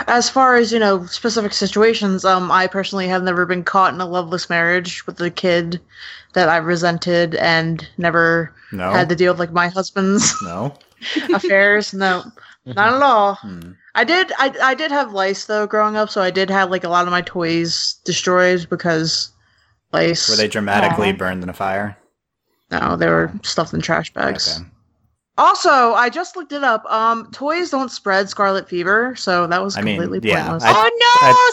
[0.07, 4.00] as far as you know specific situations um i personally have never been caught in
[4.00, 5.81] a loveless marriage with a kid
[6.35, 10.74] that i resented and never No, had to deal with like my husband's no.
[11.35, 12.22] affairs no
[12.66, 13.72] not at all Hmm.
[13.94, 14.33] I did.
[14.38, 17.07] I I did have lice though growing up, so I did have like a lot
[17.07, 19.33] of my toys destroyed because
[19.92, 20.29] lice.
[20.29, 21.16] Were they dramatically Aw.
[21.16, 21.96] burned in a fire?
[22.70, 24.57] No, they were stuffed in trash bags.
[24.61, 24.66] Okay.
[25.38, 26.85] Also, I just looked it up.
[26.85, 30.64] Um, toys don't spread scarlet fever, so that was I mean, completely yeah, pointless.
[30.66, 30.90] I- oh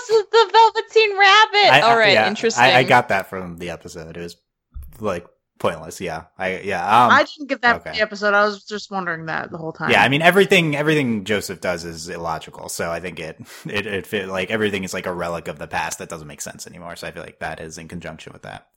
[0.09, 1.73] no, it's the Velveteen Rabbit.
[1.73, 2.63] I- I- All right, yeah, interesting.
[2.65, 4.17] I, I got that from the episode.
[4.17, 4.35] It was
[4.99, 5.25] like
[5.59, 5.99] pointless.
[6.01, 6.83] Yeah, I yeah.
[6.83, 7.99] Um, I didn't get that from okay.
[7.99, 8.33] the episode.
[8.33, 9.91] I was just wondering that the whole time.
[9.91, 12.69] yeah, I mean everything everything Joseph does is illogical.
[12.69, 15.67] So I think it it it fit, like everything is like a relic of the
[15.67, 16.95] past that doesn't make sense anymore.
[16.95, 18.67] So I feel like that is in conjunction with that.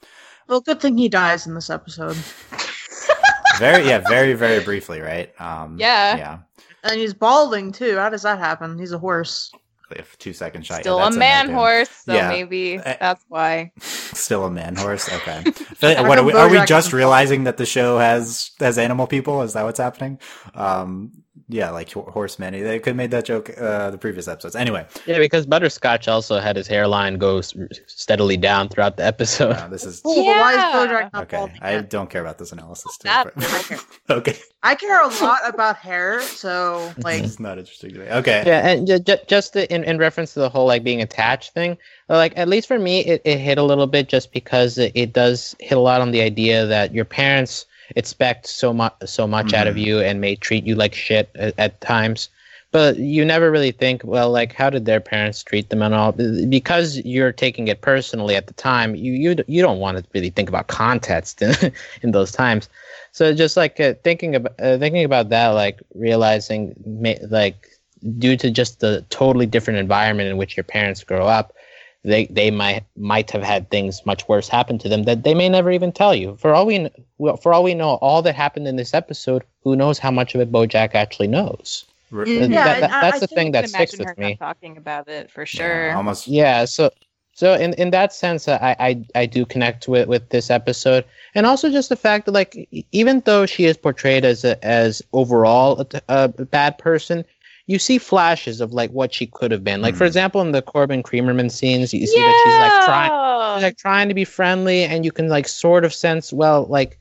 [0.48, 2.16] well, good thing he dies in this episode,
[3.58, 5.38] Very yeah, very very briefly, right?
[5.40, 6.16] Um, Yeah.
[6.16, 6.38] yeah.
[6.82, 7.96] and he's balding too.
[7.96, 8.78] How does that happen?
[8.78, 9.52] He's a horse.
[9.92, 10.74] A two second shot.
[10.78, 11.52] yeah, Still a in there, man too.
[11.54, 12.28] horse, so Yeah.
[12.28, 13.72] maybe Uh, that's why.
[13.80, 15.08] Still a man horse.
[15.08, 15.42] Okay.
[15.46, 18.50] I feel like- How what are we, are we just realizing that the show has
[18.60, 19.42] has animal people?
[19.42, 20.18] Is that what's happening?
[20.54, 22.52] Um, yeah, like ho- horsemen.
[22.52, 24.56] They could have made that joke uh, the previous episodes.
[24.56, 27.54] Anyway, Yeah, because Butterscotch also had his hairline go s-
[27.86, 29.54] steadily down throughout the episode.
[29.70, 30.58] this is Cool, but why is
[30.90, 31.52] Bojack not okay.
[31.62, 31.90] I yet?
[31.90, 32.96] don't care about this analysis.
[32.98, 33.86] Too, That- but-
[34.18, 38.06] okay, I care a lot about hair, so like it's not interesting to me.
[38.08, 41.00] Okay, Yeah, and ju- ju- just to- in, in reference to the whole like being
[41.00, 44.78] attached thing, like at least for me, it, it hit a little bit just because
[44.78, 48.94] it, it does hit a lot on the idea that your parents expect so much
[49.04, 49.84] so much out of Mhm.
[49.84, 52.28] you and may treat you like shit at, at times,
[52.72, 56.12] but you never really think, well, like how did their parents treat them and all?
[56.12, 60.30] Because you're taking it personally at the time, you you you don't want to really
[60.30, 61.54] think about context in,
[62.02, 62.68] in those times.
[63.12, 67.66] So just like uh, thinking about uh, thinking about that, like realizing ma- like
[68.18, 71.52] due to just the totally different environment in which your parents grow up,
[72.02, 75.48] they they might might have had things much worse happen to them that they may
[75.48, 76.36] never even tell you.
[76.40, 76.88] For all we
[77.42, 80.40] for all we know, all that happened in this episode, who knows how much of
[80.40, 81.84] it BoJack actually knows?
[82.12, 84.36] Yeah, That- that- I- that's I the think thing I that sticks with me.
[84.36, 85.96] talking about it for yeah, sure.
[85.96, 86.26] almost.
[86.26, 86.90] Yeah, so
[87.34, 91.04] so in in that sense, uh, I I, I do connect with with this episode,
[91.34, 95.02] and also just the fact that like even though she is portrayed as a, as
[95.12, 97.24] overall a, t- a bad person,
[97.72, 99.80] you see flashes of like what she could have been.
[99.80, 100.12] Like for Mhm.
[100.12, 103.12] example, in the Corbin Creamerman scenes, you see that she's like trying
[103.56, 106.96] she's like trying to be friendly, and you can like sort of sense well like.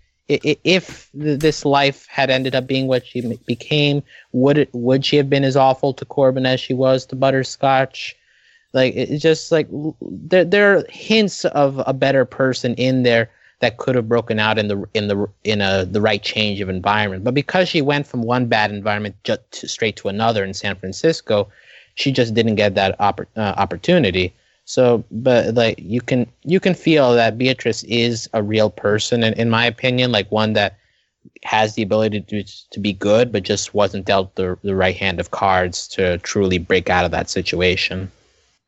[0.64, 5.28] If this life had ended up being what she became, would it would she have
[5.28, 8.16] been as awful to Corbin as she was to Butterscotch?
[8.72, 9.68] Like it- it's just like
[10.02, 13.26] there there are hints of a better person in there
[13.60, 16.70] that could have broken out in the in the in a the right change of
[16.70, 17.24] environment.
[17.24, 20.76] But because she went from one bad environment just to, straight to another in San
[20.76, 21.50] Francisco,
[21.96, 24.34] she just didn't get that oppor- uh, opportunity.
[24.66, 29.36] So, but like you can you can feel that Beatrice is a real person, and
[29.38, 30.78] in my opinion, like one that
[31.44, 35.20] has the ability to to be good, but just wasn't dealt the the right hand
[35.20, 38.12] of cards to truly break out of that situation.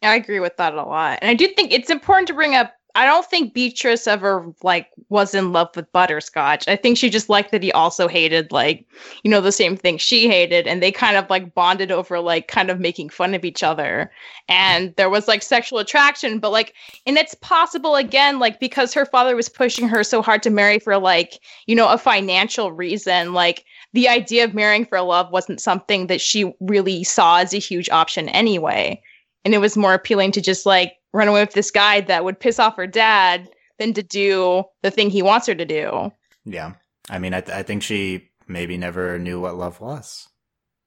[0.03, 1.19] I agree with that a lot.
[1.21, 4.89] And I do think it's important to bring up I don't think Beatrice ever like
[5.09, 6.67] was in love with Butterscotch.
[6.67, 8.85] I think she just liked that he also hated like,
[9.23, 12.47] you know, the same thing she hated and they kind of like bonded over like
[12.47, 14.11] kind of making fun of each other.
[14.47, 16.73] And there was like sexual attraction, but like
[17.05, 20.79] and it's possible again like because her father was pushing her so hard to marry
[20.79, 25.61] for like, you know, a financial reason, like the idea of marrying for love wasn't
[25.61, 29.01] something that she really saw as a huge option anyway
[29.43, 32.39] and it was more appealing to just like run away with this guy that would
[32.39, 36.11] piss off her dad than to do the thing he wants her to do.
[36.45, 36.73] Yeah.
[37.09, 40.27] I mean, I, th- I think she maybe never knew what love was.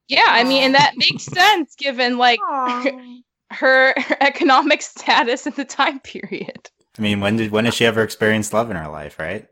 [0.08, 2.82] Yeah, I mean, and that makes sense given like her,
[3.50, 6.70] her economic status in the time period.
[6.98, 9.46] I mean, when did when has she ever experienced love in her life, right?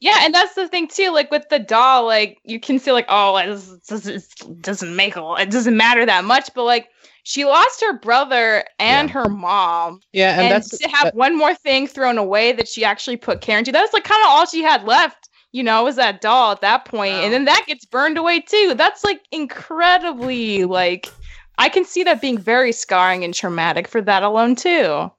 [0.00, 1.10] Yeah, and that's the thing too.
[1.10, 3.46] Like with the doll, like you can see, like, oh, it
[3.88, 6.50] doesn't, it doesn't make a, it doesn't matter that much.
[6.54, 6.88] But like,
[7.24, 9.14] she lost her brother and Yeah.
[9.14, 12.68] her mom, Yeah, and, and, that's to have that- one more thing thrown away that
[12.68, 13.72] she actually put care into.
[13.72, 15.28] That was like kind of all she had left.
[15.52, 17.22] You know, was that doll at that point, Wow.
[17.22, 18.74] and then that gets burned away too.
[18.76, 21.08] That's like incredibly like.
[21.58, 25.10] I can see that being very scarring and traumatic for that alone too.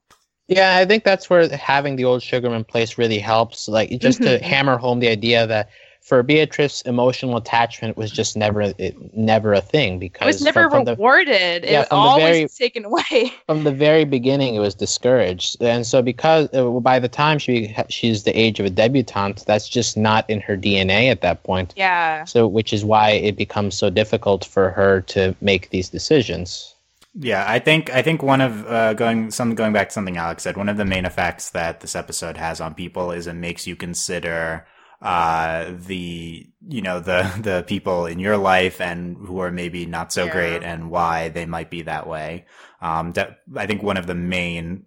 [0.49, 3.69] Yeah, I think that's where having the old Sugarman place really helps.
[3.69, 4.41] Like just to Mhm.
[4.41, 5.69] hammer home the idea that
[6.05, 10.63] for Beatrice, emotional attachment was just never it, never a thing because It was never
[10.63, 11.63] from, from the, rewarded.
[11.63, 13.33] Yeah, it was always very- taken away.
[13.47, 17.75] from the very beginning it was discouraged, and so because uh, by the time she
[17.89, 21.73] she's the age of a debutante, that's just not in her DNA at that point.
[21.75, 22.23] Yeah.
[22.25, 26.75] So which is why it becomes so difficult for her to make these decisions.
[27.17, 30.43] Yeah, I think I think one of uh, going some going back to something Alex
[30.43, 30.55] said.
[30.55, 33.75] One of the main effects that this episode has on people is it makes you
[33.75, 34.67] consider
[35.01, 40.11] uh the you know the the people in your life and who are maybe not
[40.13, 40.31] so Yeah.
[40.31, 42.45] great and why they might be that way
[42.81, 44.85] um that i think one of the main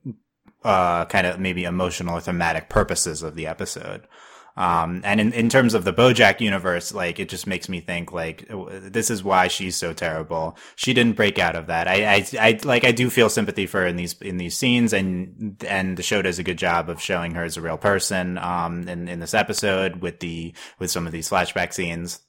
[0.65, 4.07] uh kind of maybe emotional or thematic purposes of the episode
[4.59, 8.13] um and in, in terms of the bojack universe like it just makes me think
[8.13, 8.47] like
[8.83, 12.59] this is why she's so terrible she didn't break out of that i i, I
[12.65, 16.03] like i do feel sympathy for her in these in these scenes and and the
[16.03, 19.21] show does a good job of showing her as a real person um in in
[19.21, 22.21] this episode with the with some of these flashback scenes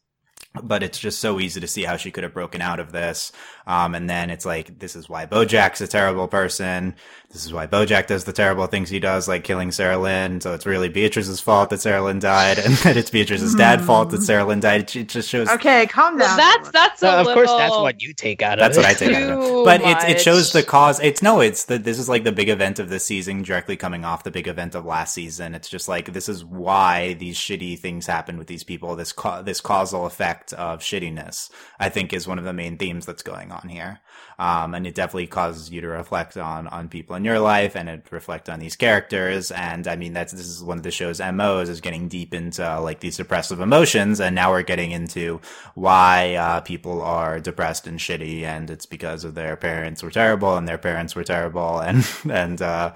[0.63, 3.31] but it's just so easy to see how she could have broken out of this.
[3.67, 6.95] Um, and then it's like, this is why Bojack's a terrible person.
[7.31, 10.41] This is why Bojack does the terrible things he does, like killing Sarah Lynn.
[10.41, 14.09] So it's really Beatrice's fault that Sarah Lynn died, and that it's Beatrice's dad's fault
[14.09, 14.95] that Sarah Lynn died.
[14.95, 15.47] It just shows.
[15.47, 16.37] Okay, calm Well, down.
[16.37, 18.79] that's that's a So of little, course, that's what you take out of That's it.
[18.81, 19.47] what I take out of it.
[19.47, 20.99] Too But it it shows the cause.
[21.01, 24.05] It's no, it's the this is like the big event of this season, directly coming
[24.05, 25.53] off the big event of last season.
[25.53, 28.95] It's just like this is why these shitty things happen with these people.
[28.95, 33.05] This ca- this causal effect of shittiness, I think, is one of the main themes
[33.05, 33.99] that's going on here.
[34.37, 37.89] Um, and it definitely causes you to reflect on on people in your life, and
[37.89, 39.51] it reflect on these characters.
[39.51, 42.65] And I mean, that's this is one of the show's mo's is getting deep into
[42.65, 45.41] uh, like these depressive emotions, and now we're getting into
[45.75, 50.55] why uh, people are depressed and shitty, and it's because of their parents were terrible,
[50.55, 52.93] and their parents were terrible, and and uh,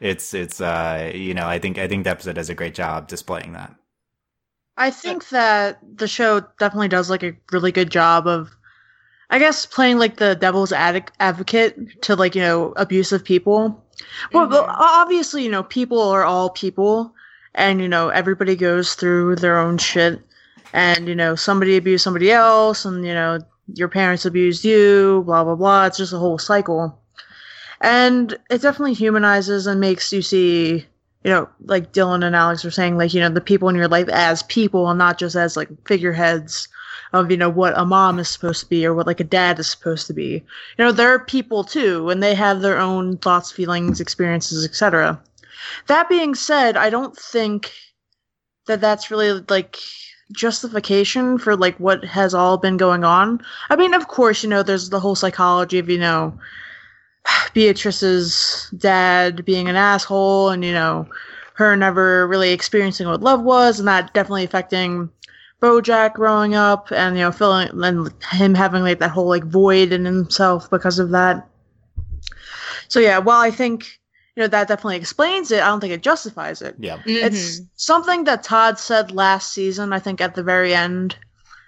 [0.00, 3.08] it's it's uh, you know I think I think the episode does a great job
[3.08, 3.74] displaying that.
[4.76, 8.56] I think that the show definitely does like a really good job of,
[9.32, 13.82] I guess, playing like the devil's ad- advocate to like you know abusive people.
[14.32, 14.66] Well, Mhm.
[14.68, 17.14] obviously you know people are all people,
[17.54, 20.20] and you know everybody goes through their own shit,
[20.74, 23.38] and you know somebody abused somebody else, and you know
[23.74, 25.86] your parents abused you, blah blah blah.
[25.86, 26.98] It's just a whole cycle,
[27.80, 30.86] and it definitely humanizes and makes you see
[31.24, 33.86] you know, like Dylan and Alex were saying, like, you know, the people in your
[33.86, 36.66] life as people and not just as like figureheads
[37.12, 39.58] of you know what a mom is supposed to be or what like a dad
[39.58, 40.42] is supposed to be.
[40.78, 45.20] You know, they're people too, and they have their own thoughts, feelings, experiences, etc.
[45.86, 47.72] That being said, I don't think
[48.66, 49.78] that that's really like
[50.32, 53.40] justification for like what has all been going on.
[53.68, 56.38] I mean, of course, you know, there's the whole psychology of, you know,
[57.54, 61.06] Beatrice's dad being an asshole and, you know,
[61.54, 65.10] her never really experiencing what love was and that definitely affecting
[65.62, 69.92] Bojack growing up and, you know, feeling and him having like that whole like void
[69.92, 71.48] in himself because of that.
[72.88, 73.98] So yeah, while I think
[74.34, 76.74] you know that definitely explains it, I don't think it justifies it.
[76.78, 76.98] Yeah.
[76.98, 77.26] Mm-hmm.
[77.26, 81.16] It's something that Todd said last season, I think at the very end,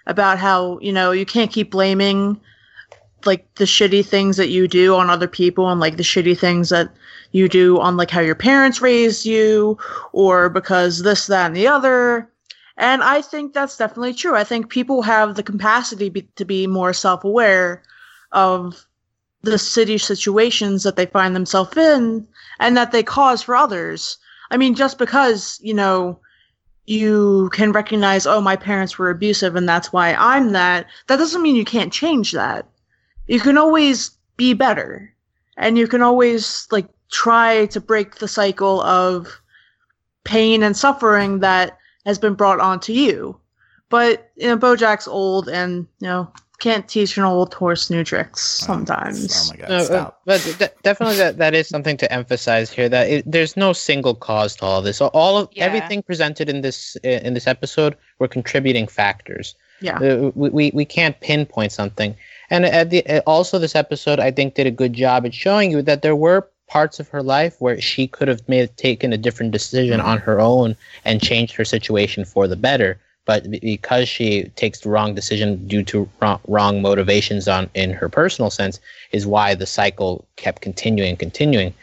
[0.07, 2.39] about how, you know, you can't keep blaming
[3.25, 6.69] like the shitty things that you do on other people and like the shitty things
[6.69, 6.91] that
[7.31, 9.77] you do on like how your parents raised you
[10.11, 12.29] or because this, that, and the other.
[12.77, 14.35] And I think that's definitely true.
[14.35, 17.83] I think people have the capacity be- to be more self aware
[18.31, 18.85] of
[19.41, 22.27] the city situations that they find themselves in
[22.59, 24.17] and that they cause for others.
[24.51, 26.19] I mean, just because, you know,
[26.85, 31.41] you can recognize, oh, my parents were abusive and that's why I'm that, that doesn't
[31.41, 32.67] mean you can't change that.
[33.27, 35.13] You can always be better.
[35.57, 39.41] And you can always, like, try to break the cycle of
[40.25, 43.39] pain and suffering that has been brought onto you.
[43.89, 48.41] But, you know, Bojack's old and, you know, can't teach an old horse new tricks
[48.41, 49.51] sometimes.
[49.51, 49.69] Oh my god!
[49.69, 50.21] No, uh, stop.
[50.25, 52.87] but de- definitely that, that is something to emphasize here.
[52.87, 54.97] That it, there's no single cause to all this.
[54.97, 55.65] So all of Yeah.
[55.65, 59.53] everything presented in this uh, in this episode were contributing factors.
[59.81, 59.97] Yeah.
[59.97, 62.15] Uh, we, we we can't pinpoint something.
[62.49, 65.71] And at the uh, also this episode, I think did a good job at showing
[65.71, 69.17] you that there were parts of her life where she could have made taken a
[69.17, 72.99] different decision on her own and changed her situation for the better.
[73.25, 78.07] But because she takes the wrong decision due to wrong, wrong motivations on in her
[78.07, 78.79] personal sense,
[79.11, 81.73] is why the cycle kept continuing continuing.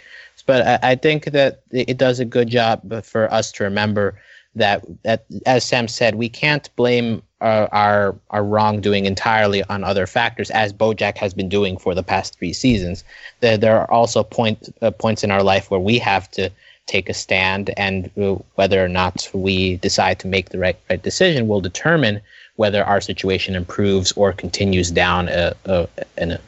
[0.47, 4.15] But I, I think that it does a good job for us to remember
[4.55, 10.07] that, that as Sam said, we can't blame uh, our our wrongdoing entirely on other
[10.07, 13.05] factors, as BoJack has been doing for the past three seasons.
[13.41, 16.51] There, there are also point, uh, points in our life where we have to
[16.87, 21.03] take a stand, and uh, whether or not we decide to make the right, right
[21.03, 22.21] decision will determine
[22.57, 25.89] whether our situation improves or continues down a, a,
[26.19, 26.39] a,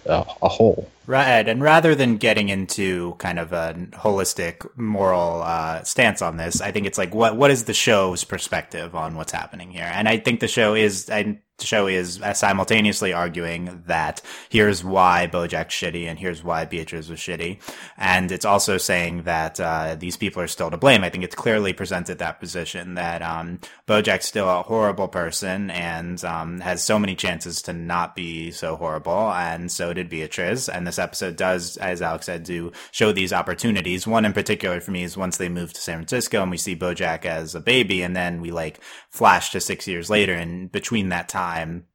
[0.42, 0.88] a hole.
[1.06, 6.62] Right, and rather than getting into kind of a holistic moral uh, stance on this,
[6.62, 9.90] I think it's like what what is the show's perspective on what's happening here?
[9.92, 15.28] And I think the show is I, the show is simultaneously arguing that here's why
[15.30, 17.60] Bojack's shitty and here's why Beatrice was shitty,
[17.96, 21.04] and it's also saying that uh, these people are still to blame.
[21.04, 26.24] I think it's clearly presented that position that um, Bojack's still a horrible person and
[26.24, 30.68] um, has so many chances to not be so horrible, and so did Beatrice.
[30.68, 34.06] And this episode does, as Alex said, do show these opportunities.
[34.06, 36.76] One in particular for me is once they move to San Francisco and we see
[36.76, 38.80] Bojack as a baby, and then we like
[39.10, 41.86] flash to six years later, and between that time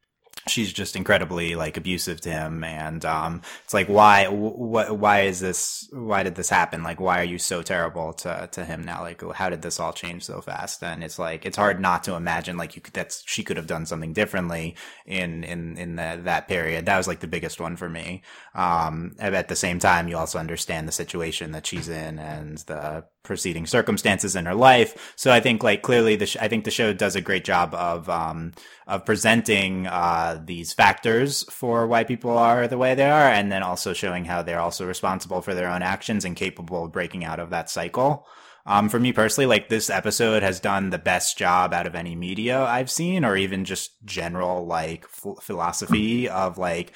[0.48, 5.40] she's just incredibly like abusive to him and um it's like why what why is
[5.40, 6.84] this why did this happen?
[6.84, 9.02] Like why are you so terrible to to him now?
[9.02, 10.84] Like how did this all change so fast?
[10.84, 13.68] And it's like it's hard not to imagine like you could that's she could have
[13.68, 14.76] done something differently
[15.06, 16.86] in in in the, that period.
[16.86, 18.22] That was like the biggest one for me.
[18.56, 23.06] Um at the same time you also understand the situation that she's in and the
[23.24, 26.72] preceding circumstances in her life so i think like clearly the sh- i think the
[26.72, 28.52] show does a great job of um
[28.90, 33.62] of presenting uh, these factors for why people are the way they are, and then
[33.62, 37.40] also showing how they're also responsible for their own actions and capable of breaking out
[37.40, 38.26] of that cycle.
[38.70, 42.16] Um, for me personally, like this episode has done the best job out of any
[42.16, 46.94] media I've seen, or even just general like ph- philosophy of like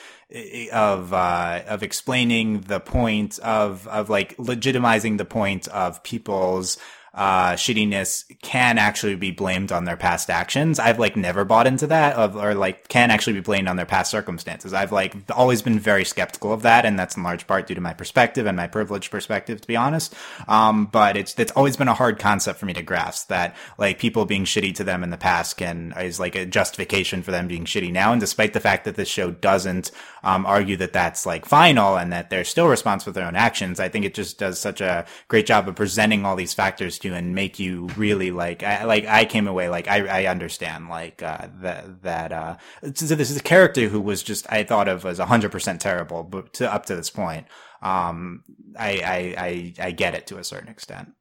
[0.72, 6.78] of uh, of explaining the point of of like legitimizing the point of people's
[7.14, 10.80] uh, shittiness can actually be blamed on their past actions.
[10.80, 13.86] I've like never bought into that of, or like can actually be blamed on their
[13.86, 14.74] past circumstances.
[14.74, 16.86] I've like always been very skeptical of that.
[16.86, 19.76] And that's in large part due to my perspective and my privileged perspective, to be
[19.76, 20.16] honest.
[20.48, 24.00] Um, but it's, it's always been a hard concept for me to grasp that like
[24.00, 27.48] people being shitty to them in the past can, is like a justification for them
[27.48, 28.12] being shitty now.
[28.12, 29.92] And despite the fact that this show doesn't,
[30.24, 33.80] um, argue that that's like final and that they're still responsible for their own actions,
[33.80, 37.14] I think it just does such a great job of presenting all these factors you
[37.14, 41.24] and make you really like I like I came away like I I understand like
[41.24, 42.58] uh that that uh
[42.96, 46.24] so this is a character who was just I thought of as hundred percent terrible
[46.24, 47.48] but to up to this point
[47.82, 48.44] um
[48.80, 49.46] I I
[49.80, 51.14] I I get it to a certain extent.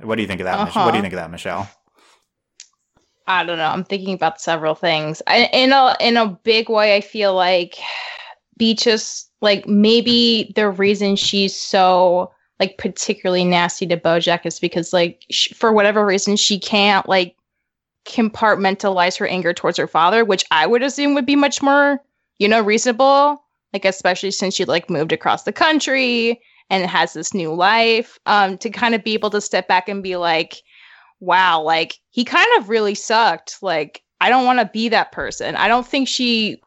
[0.00, 0.62] What do you think of that?
[0.62, 0.98] Mich- What do Uh-huh.
[0.98, 1.70] you think of that, Michelle?
[3.26, 3.66] I don't know.
[3.68, 5.22] I'm thinking about several things.
[5.28, 7.76] I, in a in a big way, I feel like
[8.58, 15.24] Beatrice, like maybe the reason she's so like particularly nasty to Bojack is because like
[15.54, 17.36] for whatever reason she can't like
[18.06, 22.00] compartmentalize her anger towards her father, which I would assume would be much more,
[22.38, 23.42] you know, reasonable.
[23.72, 26.40] Like especially since she like moved across the country
[26.70, 30.02] and has this new life, um, to kind of be able to step back and
[30.02, 30.62] be like,
[31.18, 33.56] wow, like he kind of really sucked.
[33.62, 35.56] Like I don't want to be that person.
[35.56, 36.62] I don't think she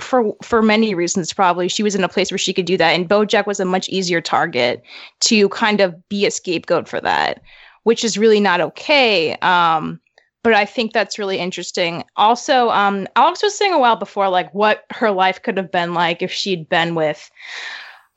[0.00, 2.90] for for many reasons probably she was in a place where she could do that
[2.90, 4.82] and bojack was a much easier target
[5.20, 7.40] to kind of be a scapegoat for that
[7.84, 10.00] which is really not okay um
[10.42, 14.52] but i think that's really interesting also um alex was saying a while before like
[14.54, 17.30] what her life could have been like if she'd been with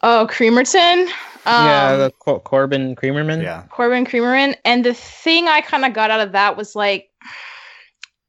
[0.01, 1.07] oh creamerton
[1.45, 3.43] um, yeah, the Cor- Corbin Creamerman.
[3.43, 3.63] Yeah.
[3.69, 4.55] Corbin Creamerman.
[4.63, 7.09] And the thing I kind of got out of that was like,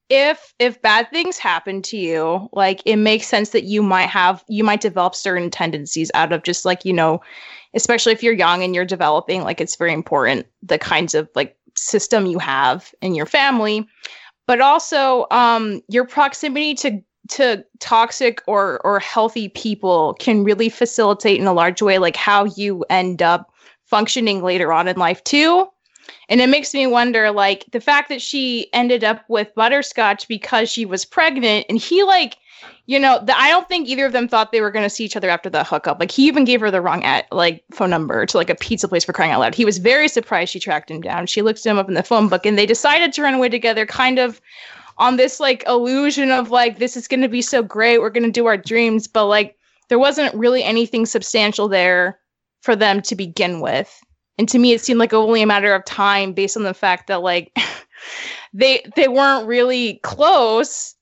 [0.09, 4.45] if if bad things happen to you, like it makes sense that you might have
[4.49, 7.21] you might develop certain tendencies out of just like you know,
[7.75, 9.43] especially if you're young and you're developing.
[9.43, 13.87] Like it's very important the kinds of like system you have in your family,
[14.47, 21.41] but also um, your proximity to to toxic or or healthy people can really facilitate
[21.41, 23.51] in a large way like how you end up
[23.87, 25.67] functioning later on in life too
[26.29, 30.71] and it makes me wonder like the fact that she ended up with butterscotch because
[30.71, 32.37] she was pregnant and he like
[32.87, 35.05] you know the, i don't think either of them thought they were going to see
[35.05, 36.01] each other after the hookup.
[36.01, 38.89] Like he even gave her the wrong at like phone number to like a pizza
[38.89, 39.55] place for crying out loud.
[39.55, 41.27] He was very surprised she tracked him down.
[41.27, 43.87] She looked him up in the phone book and they decided to run away together
[43.87, 44.41] kind of
[44.99, 48.25] on this like illusion of like this is going to be so great we're going
[48.25, 49.57] to do our dreams but like
[49.89, 52.19] there wasn't really anything substantial there
[52.63, 54.01] for them to begin with
[54.39, 57.07] and to me it seemed like only a matter of time based on the fact
[57.07, 57.57] that like
[58.53, 60.95] they they weren't really close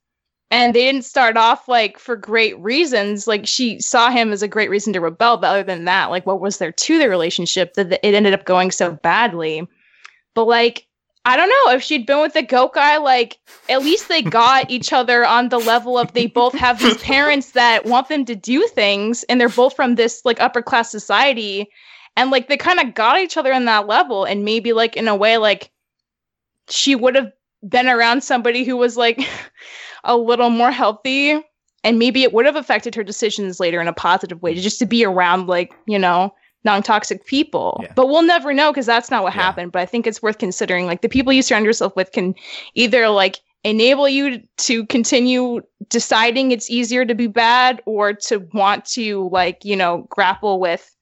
[0.51, 3.27] and they didn't start off like for great reasons.
[3.27, 6.27] Like she saw him as a great reason to rebel but other than that like
[6.27, 9.67] what was there to the relationship that it ended up going so badly?
[10.35, 10.87] But like
[11.25, 11.73] I don't know.
[11.73, 12.97] If she'd been with the goat guy.
[12.97, 16.97] Like, at least they got each other on the level of they both have these
[16.99, 20.91] parents that want them to do things, and they're both from this like upper class
[20.91, 21.71] society,
[22.17, 24.25] and like they kind of got each other on that level.
[24.25, 25.71] And maybe like in a way, like
[26.69, 27.33] she would have
[27.69, 29.21] been around somebody who was like
[30.05, 31.41] a little more healthy,
[31.85, 34.87] and maybe it would have affected her decisions later in a positive way, just to
[34.87, 36.35] be around like you know
[36.65, 37.93] non-toxic people Yeah.
[37.97, 39.43] but we'll never know because that's not what Yeah.
[39.43, 42.37] happened but i think it's worth considering like the people you surround yourself with can
[42.75, 48.85] either like enable you to continue deciding it's easier to be bad or to want
[48.85, 50.95] to like you know grapple with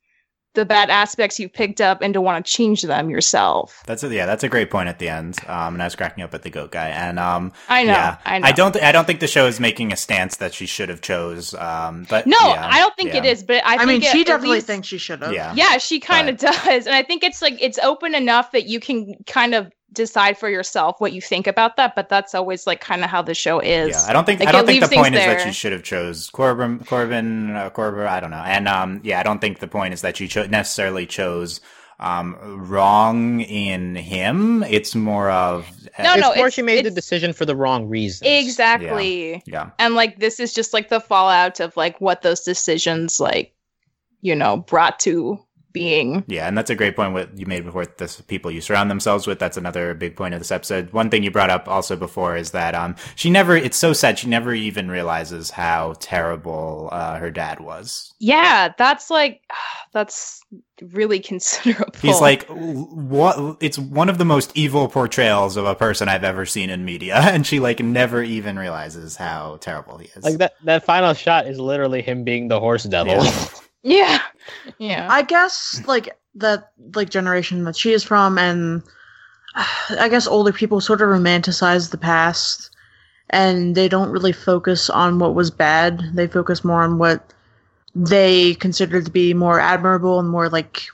[0.54, 4.08] the bad aspects you've picked up and to want to change them yourself That's a,
[4.12, 5.36] yeah, that's a great point at the end.
[5.46, 8.16] Um, and I was cracking up at the goat guy, and um, i know yeah,
[8.24, 10.54] i know I don't, th- I don't think the show is making a stance that
[10.54, 11.54] she should have chose.
[11.54, 13.18] Um, but no yeah, i don't think yeah.
[13.18, 15.32] it is but i, I, think mean, it she definitely least- thinks she should have.
[15.32, 18.66] Yeah, yeah she kind of does and i think it's like it's open enough that
[18.66, 22.66] you can kind of decide for yourself what you think about that but that's always
[22.66, 24.82] like kind of how the show is Yeah, I don't think Like, I don't think
[24.88, 28.06] the point is that you should have chose Corbin, Corbin, uh, Corbin.
[28.06, 30.46] I don't know, and um, yeah, I don't think the point is that you cho-
[30.46, 31.60] necessarily chose
[31.98, 32.34] um
[32.70, 34.62] wrong in him.
[34.62, 35.68] It's more of
[35.98, 38.30] uh, No, it's no, more it's- she made the decision for the wrong reasons.
[38.30, 43.20] exactly yeah, and like this is just like the fallout of like what those decisions
[43.20, 43.52] like
[44.22, 45.38] you know brought to
[45.72, 47.86] being Yeah, and that's a great point what you made before.
[47.86, 49.38] the people you surround themselves with.
[49.38, 50.92] That's another big point of this episode.
[50.92, 53.56] One thing you brought up also before is that um she never.
[53.56, 58.12] It's so sad she never even realizes how terrible uh, her dad was.
[58.18, 59.42] yeah that's like
[59.92, 60.40] that's
[60.92, 63.56] really considerable He's like what?
[63.60, 67.14] It's one of the most evil portrayals of a person I've ever seen in media,
[67.20, 70.24] and she like never even realizes how terrible he is.
[70.24, 73.22] Like that that final shot is literally him being the horse devil.
[73.24, 73.48] Yeah.
[73.82, 74.18] yeah
[74.78, 78.82] yeah I guess like that like generation that she is from and
[79.54, 82.70] I guess older people sort of romanticize the past
[83.30, 86.02] and they don't really focus on what was bad.
[86.14, 87.32] They focus more on what
[87.94, 90.86] they consider to be more admirable and more like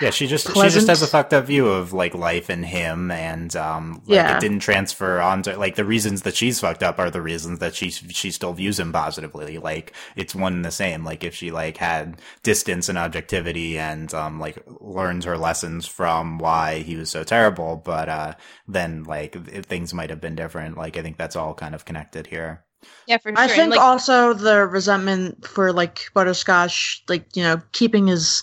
[0.00, 3.10] Yeah, she just she just has a fucked up view of like life and him,
[3.10, 4.36] and um, like, Yeah.
[4.36, 7.74] it didn't transfer onto like the reasons that she's fucked up are the reasons that
[7.74, 9.58] she she still views him positively.
[9.58, 11.04] Like it's one and the same.
[11.04, 16.38] Like if she like had distance and objectivity and um like learned her lessons from
[16.38, 18.34] why he was so terrible, but uh
[18.66, 20.78] then like th- things might have been different.
[20.78, 22.64] Like I think that's all kind of connected here.
[23.06, 27.60] yeah for sure I think like, also the resentment for like butterscotch, like you know,
[27.72, 28.42] keeping his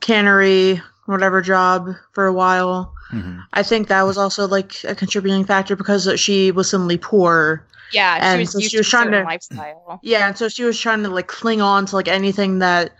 [0.00, 2.92] cannery whatever job for a while.
[3.12, 3.42] Mhm.
[3.52, 7.64] I think that was also like a contributing factor because she was simply poor.
[7.92, 10.00] Yeah, And she was so used she was to trying to- lifestyle.
[10.02, 12.90] Yeah, and so she was trying to like cling on to like anything that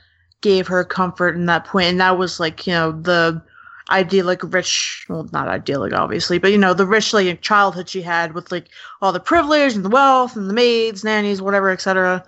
[0.43, 3.43] gave her comfort in that point, and that was like you know the
[3.91, 8.33] idyllic rich, well not idyllic obviously, but you know the rich like childhood she had
[8.35, 8.67] with like
[9.03, 12.23] all the privilege and the wealth and the maids, nannies, whatever, etc.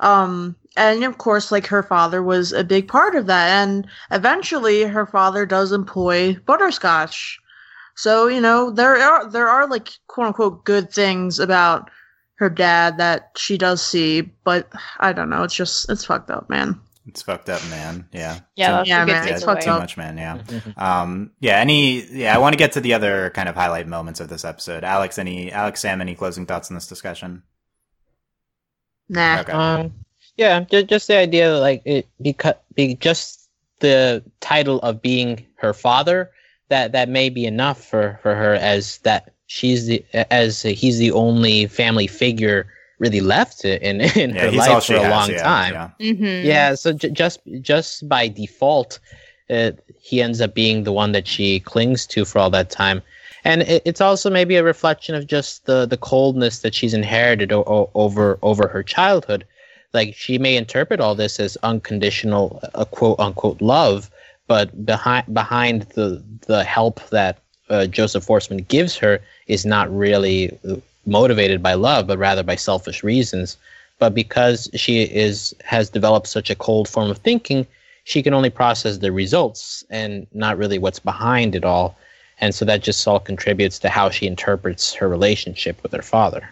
[0.00, 4.82] Um, and of course, like her father was a big part of that, and eventually
[4.82, 7.38] her father does employ butterscotch.
[7.96, 11.90] So you know there are there are like quote unquote good things about
[12.36, 15.42] her dad that she does see, but I don't know.
[15.42, 16.80] It's just it's fucked up, man.
[17.06, 18.06] It's fucked up, man.
[18.12, 18.40] Yeah.
[18.56, 19.80] Yeah, Too- Yeah, man, yeah, it's fucked too up.
[19.80, 20.16] much, man.
[20.16, 20.38] Yeah.
[20.76, 21.56] Um, yeah.
[21.56, 22.02] Any?
[22.02, 22.34] Yeah.
[22.34, 24.84] I want to get to the other kind of highlight moments of this episode.
[24.84, 25.50] Alex, any?
[25.50, 27.42] Alex, Sam, any closing thoughts on this discussion?
[29.08, 29.40] Nah.
[29.40, 29.52] Okay.
[29.52, 29.94] Um,
[30.40, 33.48] yeah, just, just the idea that like it because be just
[33.80, 36.30] the title of being her father
[36.70, 41.12] that that may be enough for for her as that she's the as he's the
[41.12, 42.66] only family figure
[42.98, 45.10] really left in in yeah, her life for a has.
[45.10, 45.72] long yeah, time.
[45.74, 45.90] Yeah.
[46.12, 46.46] Mm-hmm.
[46.46, 48.98] Yeah, so j- just just by default,
[49.50, 53.02] uh, he ends up being the one that she clings to for all that time,
[53.44, 57.52] and it, it's also maybe a reflection of just the the coldness that she's inherited
[57.52, 59.44] o- o- over over her childhood.
[59.92, 64.10] Like she may interpret all this as unconditional, a quote unquote love,
[64.46, 67.38] but behind behind the the help that
[67.68, 70.76] uh, Joseph Forsman gives her is not really uh,
[71.06, 73.56] motivated by love, but rather by selfish reasons.
[73.98, 77.66] But because she is has developed such a cold form of thinking
[78.04, 81.96] she can only process the results and not really what's behind it all.
[82.40, 86.48] And so that just all contributes to how she interprets her relationship with her father.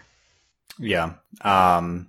[0.77, 1.13] Yeah.
[1.41, 2.08] Um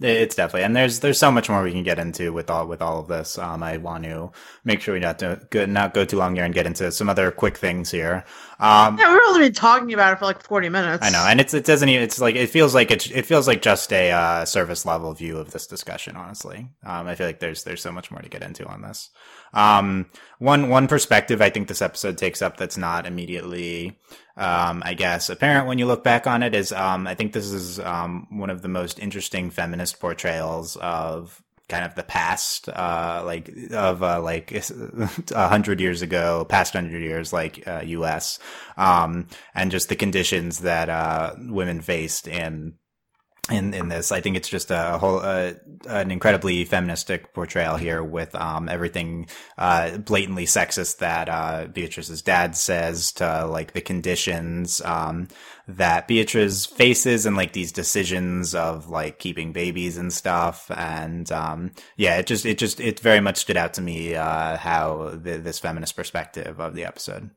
[0.00, 2.80] it's definitely and there's there's so much more we can get into with all with
[2.80, 3.36] all of this.
[3.36, 4.30] Um I want to
[4.64, 7.08] make sure we not to go, not go too long here and get into some
[7.08, 8.24] other quick things here.
[8.60, 11.04] Um Yeah, we've only been talking about it for like forty minutes.
[11.04, 13.48] I know, and it's it doesn't even it's like it feels like it it feels
[13.48, 16.16] like just a uh, service level view of this discussion.
[16.16, 19.10] Honestly, um, I feel like there's there's so much more to get into on this.
[19.52, 20.06] Um,
[20.38, 23.98] one one perspective I think this episode takes up that's not immediately,
[24.38, 27.50] um, I guess, apparent when you look back on it is um, I think this
[27.50, 33.22] is um, one of the most interesting feminist portrayals of kind of the past, uh,
[33.26, 34.52] like of uh, like
[35.32, 38.38] a hundred years ago, past hundred years, like uh, U.S.
[38.76, 42.74] Um, and just the conditions that uh, women faced in
[43.50, 44.12] in in this.
[44.12, 45.54] I think it's just a whole uh,
[45.88, 52.56] an incredibly feministic portrayal here with um, everything uh, blatantly sexist that uh, Beatrice's dad
[52.56, 55.28] says to like the conditions um,
[55.66, 60.70] that Beatrice faces and like these decisions of like keeping babies and stuff.
[60.74, 64.56] And um, yeah, it just it just it very much stood out to me uh,
[64.56, 67.30] how the, this feminist perspective of the episode.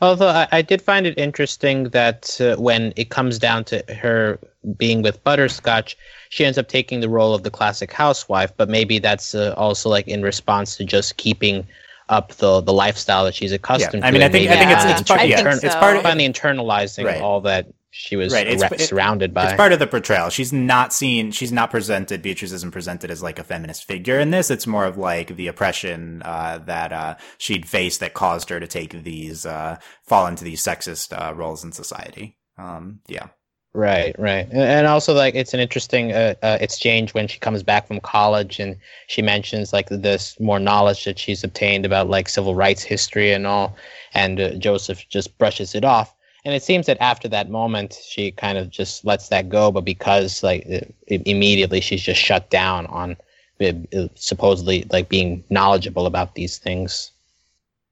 [0.00, 4.38] Although I, I did find it interesting that uh, when it comes down to her
[4.76, 5.96] being with Butterscotch,
[6.30, 8.52] she ends up taking the role of the classic housewife.
[8.56, 11.66] But maybe that's uh, also like in response to just keeping
[12.08, 14.08] up the the lifestyle that she's accustomed I to.
[14.08, 15.80] I mean, I think- I think it's- it's part- intern- yeah, intern- it's it's so.
[15.80, 17.20] part of finally internalizing Right.
[17.20, 19.44] all that she was Right, it's- it- surrounded by.
[19.46, 20.30] It's part of the portrayal.
[20.30, 21.30] She's not seen.
[21.30, 22.22] She's not presented.
[22.22, 24.50] Beatrice isn't presented as like a feminist figure in this.
[24.50, 28.66] It's more of like the oppression uh, that uh, she'd faced that caused her to
[28.66, 32.36] take these, uh, fall into these sexist uh, roles in society.
[32.58, 33.28] Um, yeah,
[33.74, 37.86] Right, right, and, also like it's an interesting uh, uh, exchange when she comes back
[37.86, 38.76] from college and
[39.06, 43.46] she mentions like this more knowledge that she's obtained about like civil rights history and
[43.46, 43.76] all,
[44.14, 46.12] and uh, Joseph just brushes it off.
[46.48, 49.84] And it seems that after that moment, she kind of just lets that go, but
[49.84, 53.18] because like it, it- immediately she's just shut down on
[53.60, 57.12] uh, uh, supposedly like being knowledgeable about these things.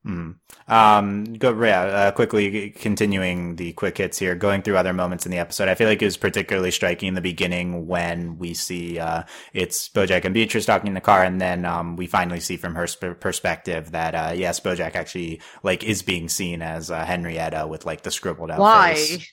[0.06, 0.36] Mm.
[0.68, 5.32] Um, go, yeah, uh, quickly continuing the quick hits here, going through other moments in
[5.32, 5.68] the episode.
[5.68, 9.88] I feel like it was particularly striking in the beginning when we see, uh, it's
[9.88, 11.24] Bojack and Beatrice talking in the car.
[11.24, 15.40] And then, um, we finally see from her sp- perspective that, uh, yes, Bojack actually,
[15.64, 18.94] like, is being seen as, uh, Henrietta with, like, the scribbled out Why?
[18.94, 19.32] face.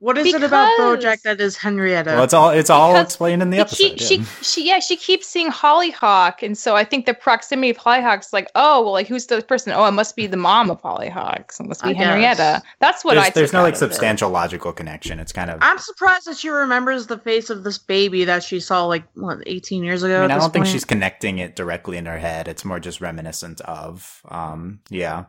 [0.00, 2.10] What is it about Because- BoJack that is Henrietta?
[2.12, 4.00] Well, it's all, it's all Because explained in the episode.
[4.00, 4.24] she, yeah.
[4.40, 8.50] she, yeah, she keeps seeing Hollyhock, and so I think the proximity of Hollyhock's like,
[8.54, 9.72] oh, well, like who's the person?
[9.74, 11.52] Oh, it must be the mom of Hollyhock.
[11.52, 12.02] So it must be I guess.
[12.02, 12.62] Henrietta.
[12.78, 13.30] That's what there's, I.
[13.30, 13.78] there's no like of it.
[13.78, 15.20] substantial logical connection.
[15.20, 15.58] It's kind of.
[15.60, 19.42] I'm surprised that she remembers the face of this baby that she saw like what
[19.46, 20.18] 18 years ago.
[20.18, 20.72] I mean, at I don't think point?
[20.72, 22.48] she's connecting it directly in her head.
[22.48, 24.22] It's more just reminiscent of.
[24.30, 25.24] Um, yeah,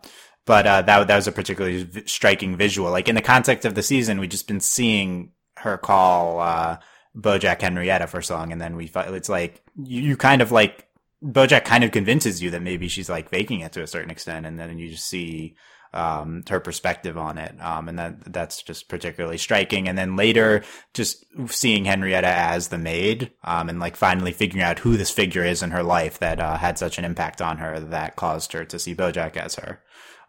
[0.45, 2.91] but uh, that that was a particularly v- striking visual.
[2.91, 6.77] Like in the context of the season, we've just been seeing her call uh,
[7.15, 10.51] BoJack Henrietta for a song, and then we fi- it's like you, you kind of
[10.51, 10.87] like
[11.23, 14.45] BoJack kind of convinces you that maybe she's like faking it to a certain extent,
[14.45, 15.55] and then you just see
[15.93, 19.87] um, her perspective on it, um, and that that's just particularly striking.
[19.87, 20.63] And then later,
[20.93, 25.43] just seeing Henrietta as the maid, um, and like finally figuring out who this figure
[25.43, 28.63] is in her life that uh, had such an impact on her that caused her
[28.65, 29.81] to see BoJack as her.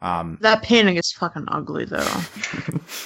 [0.03, 1.99] Um, That painting is fucking ugly though.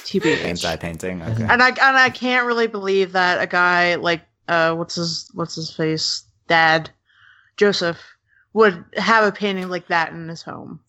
[0.05, 0.45] TBH.
[0.45, 1.23] Inside painting.
[1.23, 1.45] Okay.
[1.49, 5.55] And I and I can't really believe that a guy like uh what's his what's
[5.55, 6.91] his face dad
[7.57, 7.99] Joseph
[8.53, 10.81] would have a painting like that in his home.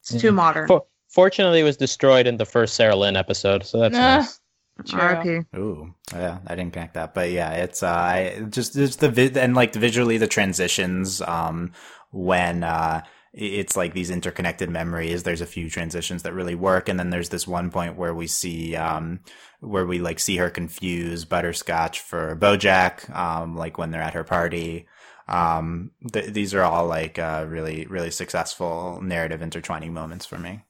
[0.00, 0.66] It's too modern.
[0.68, 4.16] For- fortunately, it was destroyed in the first Sarah Lynn episode, so that's Nah.
[4.18, 4.40] nice.
[4.86, 5.00] True.
[5.00, 5.28] R.I.P.
[5.58, 9.36] Ooh, yeah, I didn't connect that, but yeah, it's uh, I just it's the vid
[9.36, 11.72] and like visually the transitions, um,
[12.10, 13.02] when uh,
[13.32, 15.22] it's like these interconnected memories.
[15.22, 18.26] There's a few transitions that really work, and then there's this one point where we
[18.26, 19.20] see, um,
[19.60, 24.24] where we like see her confuse Butterscotch for BoJack, um, like when they're at her
[24.24, 24.86] party.
[25.28, 30.64] Um, th- these are all like uh, really, really successful narrative intertwining moments for me.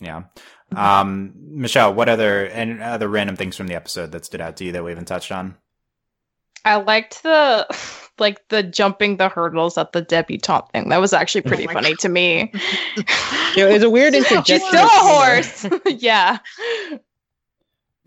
[0.00, 0.24] Yeah.
[0.76, 4.64] Um, Michelle, what other and other random things from the episode that stood out to
[4.64, 5.56] you that we haven't touched on?
[6.64, 7.66] I liked the
[8.18, 10.88] like the jumping the hurdles at the debutante thing.
[10.88, 12.52] That was actually oh pretty my funny to me.
[13.56, 14.44] it was a weird interjection.
[14.58, 15.66] She's still a horse.
[15.86, 16.38] yeah.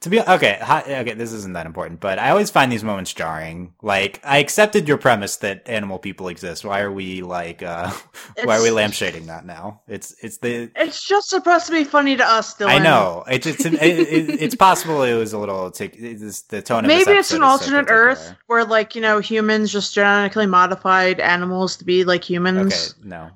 [0.08, 3.12] To be okay, hi, okay, this isn't that important, but I always find these moments
[3.12, 3.74] jarring.
[3.82, 6.64] Like, I accepted your premise that animal people exist.
[6.64, 7.91] Why are we like, uh,
[8.45, 9.82] why are we lampshading that now?
[9.86, 12.70] It's it's the It's just supposed to be funny to us, Dylan.
[12.70, 16.86] I know it's it's it, it, it's possible it was a little it's the tone.
[16.86, 20.45] of Maybe it's an is so alternate Earth where, like, you know, humans just genetically
[20.45, 22.95] modified animals to be like humans.
[22.95, 23.32] Okay, no.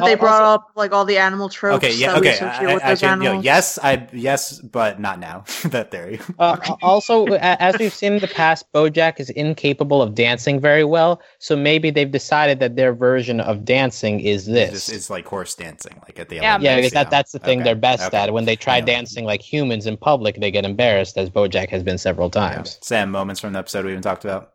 [0.00, 2.32] But they Al- brought also- up like all the animal tropes Okay, yeah, that okay.
[2.34, 5.44] associate I, with I, those can, you know, yes, I yes, but not now.
[5.66, 6.20] that theory.
[6.38, 11.20] Uh, also, as we've seen in the past, BoJack is incapable of dancing very well,
[11.38, 14.70] so maybe they've decided that their version of dancing is It's, this.
[14.72, 17.38] just, it's like horse dancing, like at the Yeah, yeah, Olympics, because that, that's the
[17.38, 18.16] thing Okay, they're best okay.
[18.18, 18.32] at.
[18.32, 21.98] When they try dancing like humans in public, they get embarrassed, as BoJack has been
[21.98, 22.48] several Yeah.
[22.48, 22.78] times.
[22.82, 24.53] Sam, moments from the episode we haven't talked about.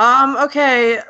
[0.00, 1.00] Um, okay.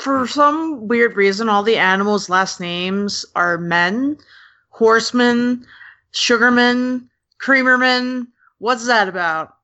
[0.00, 4.16] For some weird reason, all the animals' last names are men.
[4.70, 5.66] Horsemen,
[6.12, 7.10] Sugarman,
[7.42, 8.26] Creamerman.
[8.56, 9.54] What's that about?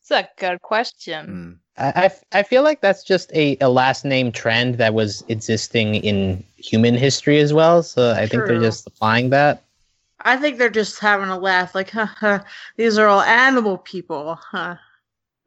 [0.00, 1.60] It's a good question.
[1.76, 1.94] Mm.
[1.94, 5.22] I, I f- I feel like that's just a, a last name trend that was
[5.28, 7.82] existing in human history as well.
[7.82, 9.64] So I think they're just applying that.
[10.22, 12.38] I think they're just having a laugh, like, haha,
[12.78, 14.76] these are all animal people, huh?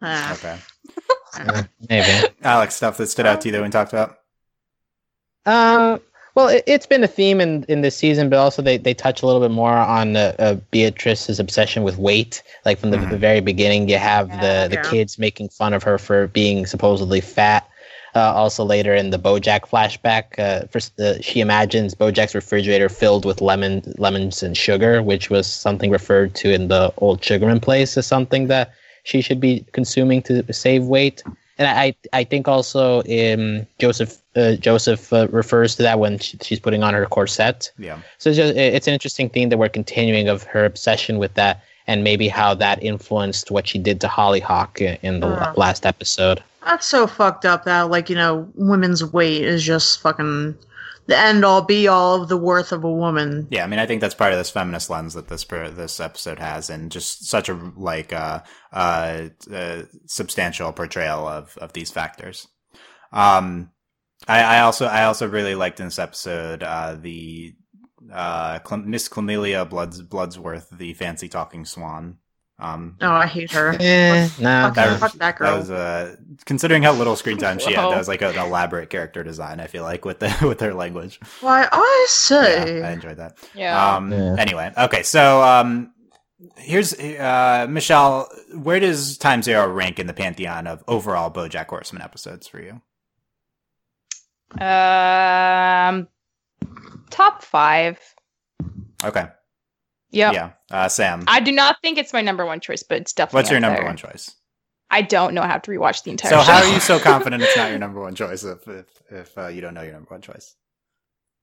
[0.04, 0.34] Ah.
[0.34, 0.60] Okay,
[1.40, 2.28] Uh, maybe.
[2.44, 4.20] Alex, stuff that stood out to you that we talked about.
[5.46, 6.00] Um,
[6.36, 9.22] well, it, it's been a theme in, in this season, but also they, they touch
[9.22, 12.42] a little bit more on uh, uh, Beatrice's obsession with weight.
[12.66, 13.10] Like from the, Mhm.
[13.10, 14.90] the very beginning, you have the, the Yeah.
[14.90, 17.68] kids making fun of her for being supposedly fat.
[18.16, 23.26] Uh, also, later in the BoJack flashback, uh, first, uh, she imagines BoJack's refrigerator filled
[23.26, 27.98] with lemon lemons and sugar, which was something referred to in the old Sugarman place
[27.98, 28.72] as something that
[29.04, 31.24] she should be consuming to save weight.
[31.60, 36.38] And I, I think also um, Joseph uh, Joseph uh, refers to that when she,
[36.42, 37.70] she's putting on her corset.
[37.78, 41.36] Yeah, So it's just it's an interesting theme that we're continuing of her obsession with
[41.36, 45.54] that, and maybe how that influenced what she did to Hollyhock i- in the Uh.
[45.56, 46.42] last episode.
[46.66, 50.56] That's so fucked up that, like, you know, women's weight is just fucking
[51.08, 53.48] the end all be all of the worth of a woman.
[53.50, 53.64] yeah.
[53.64, 56.70] I mean, I think that's part of this feminist lens that this this episode has,
[56.70, 58.42] and just such a like uh,
[58.72, 62.48] uh, uh, substantial portrayal of of these factors.
[63.12, 63.72] Um,
[64.28, 67.54] I, I also I also really liked in this episode uh, the
[68.12, 72.18] uh, Miss Clemelia Bloods Bloodsworth, the fancy talking swan.
[72.60, 73.76] Um, Oh, I hate her.
[73.80, 74.98] Eh, no, Fuck, That- no.
[74.98, 75.58] fuck that That girl.
[75.58, 77.90] was uh, considering how little screen time she had.
[77.90, 79.60] That was like an elaborate character design.
[79.60, 81.20] I feel like with the with her language.
[81.42, 82.80] Why, I say.
[82.80, 83.38] Yeah, I enjoyed that.
[83.56, 83.96] Yeah.
[83.96, 84.36] Um, Yeah.
[84.38, 85.94] Anyway, okay, so um,
[86.58, 88.30] here's uh, Michelle.
[88.56, 92.82] Where does Time's Arrow rank in the pantheon of overall BoJack Horseman episodes for you?
[94.64, 96.08] um,
[97.10, 97.98] top five.
[99.04, 99.26] Okay,
[100.14, 100.34] Yep.
[100.34, 101.24] yeah, uh, Sam.
[101.28, 103.38] I do not think it's my number one choice, but it's definitely.
[103.40, 103.86] What's your number there.
[103.88, 104.32] one choice?
[104.92, 105.42] I don't know.
[105.42, 106.44] I have to rewatch the entire So show.
[106.52, 109.48] how are you so confident it's not your number one choice if if, if uh,
[109.48, 110.56] you don't know your number one choice?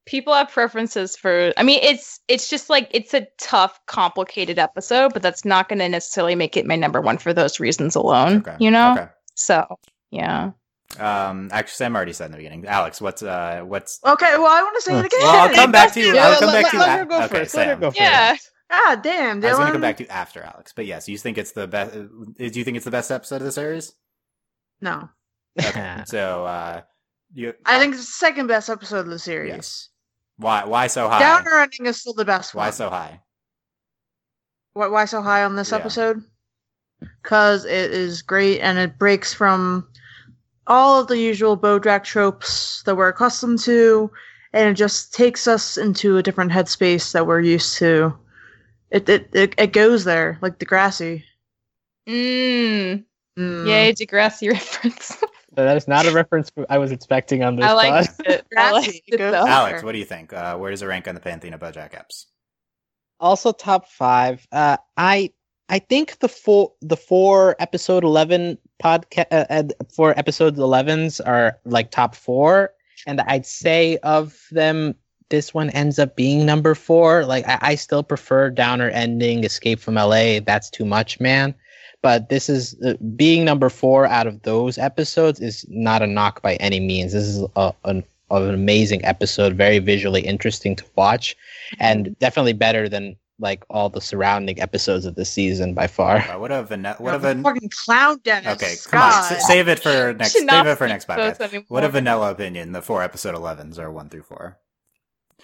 [0.07, 1.53] People have preferences for.
[1.57, 5.79] I mean, it's it's just like it's a tough, complicated episode, but that's not going
[5.81, 8.39] to necessarily make it my number one for those reasons alone.
[8.39, 8.93] Okay, You know.
[8.93, 9.07] Okay.
[9.35, 9.67] So
[10.11, 10.53] yeah.
[10.99, 12.67] Um, actually, Sam already said in the beginning.
[12.67, 15.21] Alex, what's uh, what's Okay, well, I want to say it again.
[15.23, 16.15] Well, I'll come back to you.
[16.15, 16.83] Yeah, I'll let- come let- back to you.
[16.83, 17.81] let a- her go okay, first, let her Sam.
[17.81, 18.01] go first.
[18.01, 18.37] Yeah.
[18.71, 19.45] Ah, damn, Dylan.
[19.47, 21.53] I was going to come back to you after Alex, but yes, you think it's
[21.53, 21.93] the best?
[21.93, 23.93] Do you think it's the best episode of the series?
[24.81, 25.09] No.
[25.59, 26.83] Okay, so uh,
[27.35, 29.51] You, I think it's the second best episode of the series.
[29.51, 29.89] Yes.
[30.37, 30.65] why?
[30.65, 31.19] Why so high?
[31.19, 32.67] Downer ending is still the best one.
[32.67, 33.21] Why so high?
[34.75, 35.79] Why, why so high on this Yeah.
[35.79, 36.23] episode?
[37.23, 39.89] Because it is great and it breaks from
[40.67, 44.11] all of the usual Bojack tropes that we're accustomed to,
[44.53, 48.17] and it just takes us into a different headspace that we're used to.
[48.91, 51.23] It it it, it goes there like Degrassi.
[52.09, 53.05] Mm.
[53.39, 53.67] Mm.
[53.67, 55.17] Yay, Degrassi reference.
[55.55, 57.65] That is not a reference I was expecting on this.
[57.65, 58.27] I like pod.
[58.27, 58.47] it.
[58.57, 59.87] I like Degrassi, it go Alex, Sure.
[59.87, 60.33] what do you think?
[60.33, 62.27] Uh, where does it rank on the Pantheon of BoJack apps?
[63.21, 64.47] also top five.
[64.51, 65.33] Uh, I
[65.69, 69.63] I think the four the four episode eleven podcast uh, uh,
[69.95, 72.71] four episodes elevens are like top four,
[73.07, 74.95] and I'd say of them,
[75.31, 77.25] this one ends up being number four.
[77.25, 80.41] Like I, I still prefer Downer ending, Escape from L.A.
[80.41, 81.55] That's too much, man.
[82.03, 86.43] But this is uh, being number four out of those episodes is not a knock
[86.43, 87.13] by any means.
[87.13, 91.37] This is a, an an amazing episode, very visually interesting to watch,
[91.81, 96.21] and definitely better than like all the surrounding episodes of the season by far.
[96.39, 96.97] What a vanilla?
[96.99, 98.55] What No, a van- fucking clown Dennis.
[98.55, 99.33] Okay, come on.
[99.33, 100.33] S- save it for next.
[100.33, 101.41] Save it for next podcast.
[101.41, 101.65] anymore.
[101.69, 102.73] What a vanilla opinion.
[102.73, 104.59] The four episode 11s are one through four.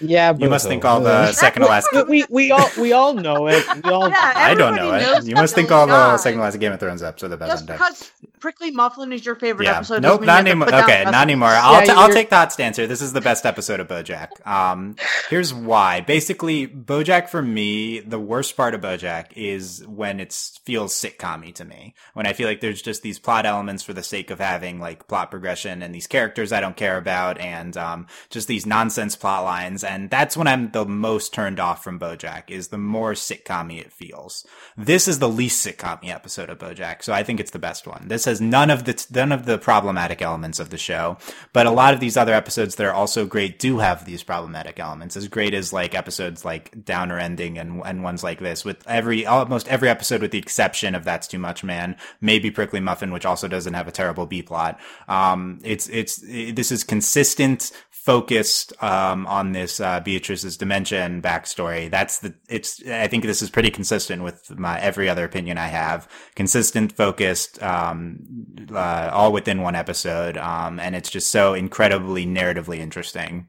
[0.01, 1.88] Yeah, You must think all the second to last.
[1.92, 3.64] we, we we all we all know it.
[3.84, 5.24] We all Yeah, I don't know it.
[5.24, 7.36] You must think they'll all the second to last Game of Thrones episodes are the
[7.36, 7.51] best.
[7.53, 7.78] Just on deck.
[7.78, 9.76] because Prickly Muffin is your favorite Yeah.
[9.76, 10.03] episode.
[10.03, 10.66] Nope, doesn't not mean you have anymore.
[10.66, 11.49] to put down Okay, not rest anymore.
[11.49, 12.86] I'll, Yeah, t- I'll take that stance here.
[12.86, 14.47] This is the best episode of BoJack.
[14.47, 14.97] Um,
[15.30, 16.01] here's why.
[16.03, 20.32] Basically, BoJack for me, the worst part of BoJack is when it
[20.64, 21.94] feels sitcom-y to me.
[22.12, 25.09] When I feel like there's just these plot elements for the sake of having like
[25.09, 29.44] plot progression and these characters I don't care about and um, just these nonsense plot
[29.44, 29.82] lines.
[29.87, 32.51] And that's when I'm the most turned off from BoJack.
[32.51, 34.47] Is the more sitcom-y it feels.
[34.76, 38.09] This is the least sitcom-y episode of BoJack, so I think it's the best one.
[38.09, 41.16] This has none of the none of the problematic elements of the show,
[41.53, 44.78] but a lot of these other episodes that are also great do have these problematic
[44.78, 45.16] elements.
[45.16, 49.24] As great as like episodes like Downer Ending and and ones like this, with every
[49.24, 53.26] almost every episode, with the exception of That's Too Much Man, maybe Prickly Muffin, which
[53.26, 54.80] also doesn't have a terrible B plot.
[55.09, 57.70] Um, it's it's it, this is consistent
[58.07, 61.91] focused um, on this uh, Beatrice's dementia and backstory.
[61.91, 62.83] That's the it's.
[62.87, 66.09] I think this is pretty consistent with my every other opinion I have.
[66.35, 68.18] Consistent, focused, um,
[68.72, 73.49] uh, all within one episode, um, and it's just so incredibly narratively interesting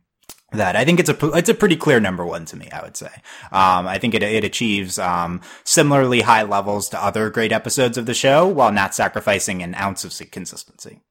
[0.52, 2.70] that I think it's a it's a pretty clear number one to me.
[2.72, 3.12] I would say.
[3.52, 8.06] Um, I think it it achieves um, similarly high levels to other great episodes of
[8.06, 11.02] the show while not sacrificing an ounce of consistency.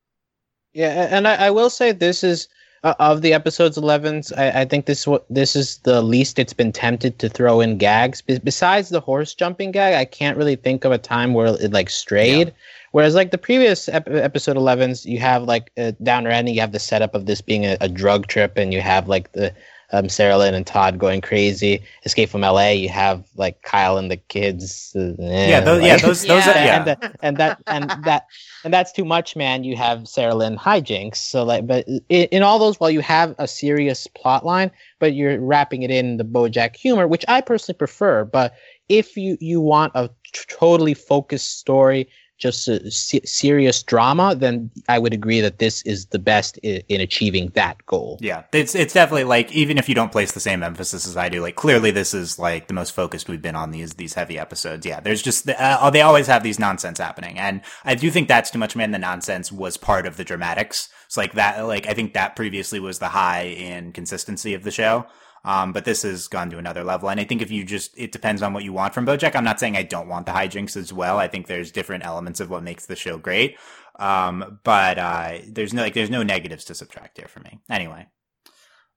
[0.73, 2.49] Yeah, and I, I will say this is
[2.87, 4.33] uh, of the episodes 11s.
[4.39, 7.79] I, I think this what this is the least it's been tempted to throw in
[7.79, 8.23] gags.
[8.23, 11.73] Be- besides the horse jumping gag, I can't really think of a time where it
[11.73, 12.55] like strayed.
[12.93, 16.71] Whereas like the previous ep- episode 11s, you have like uh, Downer Ending, you have
[16.71, 19.53] the setup of this being a, a drug trip, and you have like the
[19.93, 21.83] um, Sarah Lynn and Todd going crazy.
[22.05, 24.93] Escape from LA, you have like Kyle and the kids.
[24.97, 26.65] uh, eh, Yeah, those, yeah, those those Yeah.
[26.65, 26.77] yeah.
[26.79, 28.27] and that, and that and that
[28.65, 29.65] and that's too much, man.
[29.65, 31.17] You have Sarah Lynn hijinks.
[31.17, 35.15] So like, but in, in all those, while you have a serious plot line, but
[35.15, 38.25] you're wrapping it in the BoJack humor, which I personally prefer.
[38.25, 38.55] But
[38.89, 42.09] if you you want a t- totally focused story,
[42.39, 46.83] just a se- serious drama, then I would agree that this is the best in,
[46.89, 48.19] in achieving that goal.
[48.21, 51.29] Yeah, it's it's definitely like even if you don't place the same emphasis as I
[51.29, 54.39] do, like clearly this is like the most focused we've been on these these heavy
[54.39, 54.85] episodes.
[54.85, 58.51] Yeah, there's just uh, they always have these nonsense happening, and I do think that's
[58.51, 58.77] too much.
[58.77, 60.89] Man, the nonsense was part of the dramatics.
[61.07, 61.67] It's like that.
[61.67, 65.07] Like I think that previously was the high in consistency of the show.
[65.47, 67.09] Um, but this has gone to another level.
[67.09, 69.37] And I think if you just, it depends on what you want from Bojack.
[69.37, 71.19] I'm not saying I don't want the hijinks as well.
[71.19, 73.57] I think there's different elements of what makes the show great.
[73.99, 77.61] Um, but, uh, there's no, like, there's no negatives to subtract here for me.
[77.71, 78.09] Anyway.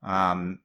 [0.02, 0.60] Um,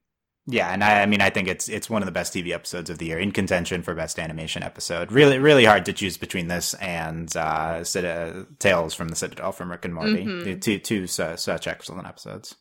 [0.47, 2.91] yeah, and I, I mean, I think it's it's one of the best TV episodes
[2.91, 5.11] of the year, in contention for best animation episode.
[5.11, 9.51] Really, really hard to choose between this and uh, Cit- uh, Tales from the Citadel
[9.51, 10.23] from Rick and Morty.
[10.23, 10.61] Mhm.
[10.61, 12.55] Two two su- such excellent episodes.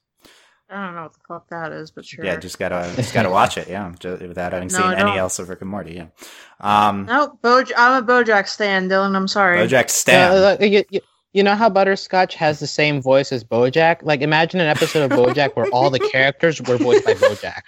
[0.71, 2.25] I don't know what the fuck that is, but sure.
[2.25, 3.69] Yeah, just gotta just gotta watch it.
[3.69, 5.19] Yeah, ju- without having No, seen any don't.
[5.19, 5.95] else of Rick and Morty.
[5.95, 6.07] Yeah.
[6.61, 9.15] Um, Nope, Boj- I'm a BoJack stan, Dylan.
[9.15, 9.59] I'm sorry.
[9.59, 10.33] BoJack Stan.
[10.33, 11.01] Uh, like, you, you,
[11.35, 13.99] you know how Butterscotch has the same voice as BoJack?
[14.03, 17.61] Like, imagine an episode of BoJack where all the characters were voiced by BoJack.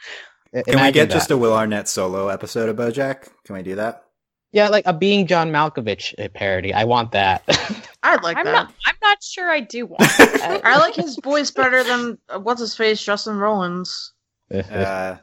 [0.55, 1.15] I- Can we imagine get that.
[1.15, 3.29] just a Will Arnett solo episode of BoJack?
[3.45, 4.05] Can we do that?
[4.57, 6.73] Yeah, like a Being John Malkovich uh, parody?
[6.73, 7.43] I want that.
[8.03, 8.53] I'd like I'm that.
[8.53, 8.73] not.
[8.87, 10.63] I'm not sure I do want that.
[10.65, 14.15] I like his voice better than uh, what's his face, Justin Rollins.
[14.49, 15.17] Uh,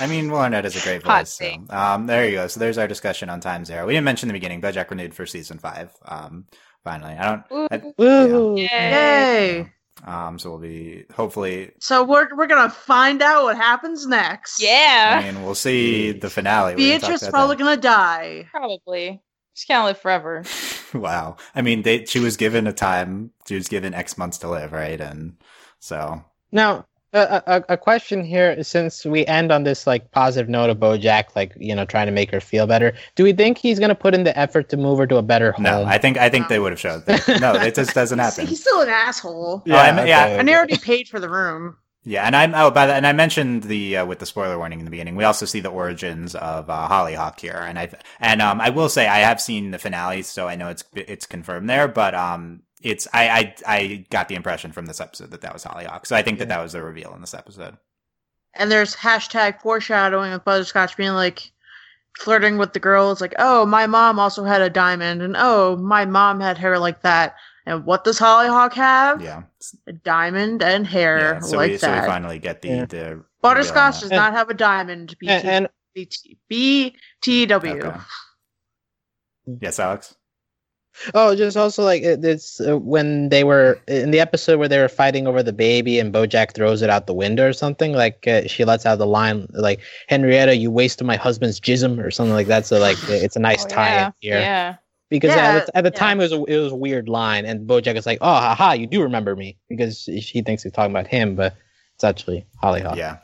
[0.00, 1.32] I mean, Will Arnett is a great voice.
[1.32, 2.46] So, um, there you go.
[2.46, 3.86] So there's our discussion on Time's Arrow.
[3.86, 4.62] We didn't mention the beginning.
[4.62, 5.92] BoJack renewed for season five.
[6.02, 6.46] Um,
[6.82, 7.70] finally, I don't.
[7.70, 8.56] I, Woo!
[8.56, 9.70] Yay.
[10.06, 10.12] Yay!
[10.12, 11.72] Um, so we'll be hopefully.
[11.80, 14.60] So we're we're gonna find out what happens next.
[14.62, 15.20] Yeah.
[15.22, 16.74] I mean, we'll see the finale.
[16.74, 17.62] We Beatrice probably that.
[17.64, 18.46] gonna die.
[18.50, 19.22] Probably.
[19.54, 20.44] She can't live forever.
[20.92, 21.36] Wow.
[21.54, 23.30] I mean, they, she was given a time.
[23.46, 25.00] She was given X months to live, right?
[25.00, 25.36] And
[25.78, 30.70] so Now, a, a, a question here, since we end on this like positive note
[30.70, 32.92] of BoJack, like you know, trying to make her feel better.
[33.16, 35.52] Do we think he's gonna put in the effort to move her to a better
[35.52, 35.64] home?
[35.64, 37.06] no, I think I think they would have showed.
[37.06, 37.26] That.
[37.40, 38.46] No, it just doesn't happen.
[38.46, 39.62] he's still an asshole.
[39.66, 40.24] Oh, I mean- yeah.
[40.24, 40.58] okay, And he okay.
[40.58, 41.76] already paid for the room.
[42.02, 44.78] Yeah, and I'm oh by the and I mentioned the uh, with the spoiler warning
[44.78, 45.16] in the beginning.
[45.16, 47.90] We also see the origins of uh, Hollyhock here, and I
[48.20, 51.26] and um I will say I have seen the finale, so I know it's it's
[51.26, 51.88] confirmed there.
[51.88, 55.64] But um, it's I I, I got the impression from this episode that that was
[55.64, 57.76] Hollyhock, so I think that that was the reveal in this episode.
[58.54, 61.52] And there's hashtag foreshadowing with Butterscotch being like
[62.18, 66.04] flirting with the girls, like, oh, my mom also had a diamond, and oh, my
[66.04, 67.36] mom had hair like that.
[67.66, 69.20] And what does Hollyhock have?
[69.22, 69.42] Yeah,
[69.86, 71.40] A diamond and hair yeah.
[71.40, 72.84] So like we so we finally get the Yeah.
[72.86, 75.14] the Butterscotch does And- not have a diamond.
[75.20, 77.84] BT, and, and BT, BTW.
[77.84, 78.00] Okay.
[79.60, 80.14] Yes, Alex.
[81.14, 84.88] Oh, just also like it's uh, when they were in the episode where they were
[84.88, 87.92] fighting over the baby and BoJack throws it out the window or something.
[87.92, 92.10] Like uh, she lets out the line like Henrietta, you wasted my husband's jism or
[92.10, 92.66] something like that.
[92.66, 94.06] So like it's a nice Oh, tie yeah.
[94.06, 94.76] in here Yeah.
[95.08, 95.98] because Yeah, at the, at the yeah.
[95.98, 98.72] time it was a, it was a weird line and BoJack is like, oh, haha,
[98.72, 101.56] you do remember me because she thinks he's talking about him, but
[101.94, 102.96] it's actually Hollyhock.
[102.96, 103.18] Yeah.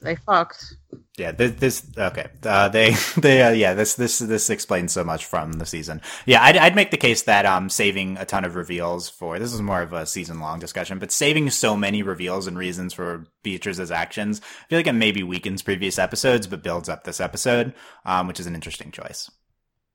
[0.00, 0.74] They fucked.
[1.16, 2.28] Yeah, this, this okay.
[2.44, 6.02] Uh, they they uh, yeah this this this explains so much from the season.
[6.26, 9.54] Yeah, I'd, I'd make the case that um saving a ton of reveals for this
[9.54, 13.24] is more of a season long discussion, but saving so many reveals and reasons for
[13.42, 17.72] Beatrice's actions, I feel like it maybe weakens previous episodes, but builds up this episode,
[18.04, 19.30] um, which is an interesting choice.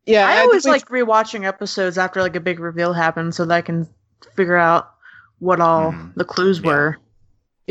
[0.08, 0.28] yeah.
[0.28, 3.54] I think always we- like rewatching episodes after like a big reveal happens so that
[3.54, 3.88] I can
[4.36, 4.90] figure out
[5.38, 6.16] what all Mhm.
[6.16, 6.68] the clues Yeah.
[6.68, 6.98] were.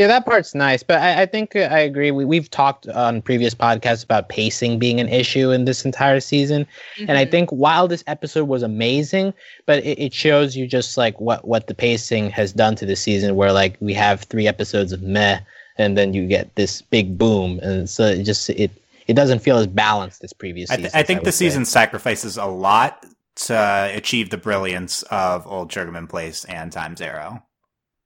[0.00, 2.10] Yeah, that part's nice, but I, I think uh, I agree.
[2.10, 6.66] We, we've talked on previous podcasts about pacing being an issue in this entire season,
[7.06, 7.30] and I Mhm.
[7.30, 9.34] think while this episode was amazing,
[9.66, 12.96] but it, it shows you just like what what the pacing has done to the
[12.96, 15.40] season, where like we have three episodes of meh,
[15.76, 18.70] and then you get this big boom, and so it just it
[19.06, 20.94] it doesn't feel as balanced as previous I, seasons.
[20.94, 21.44] I think would the say.
[21.44, 23.04] season sacrifices a lot
[23.46, 27.42] to achieve the brilliance of Old Sugarman Place and Time's Arrow.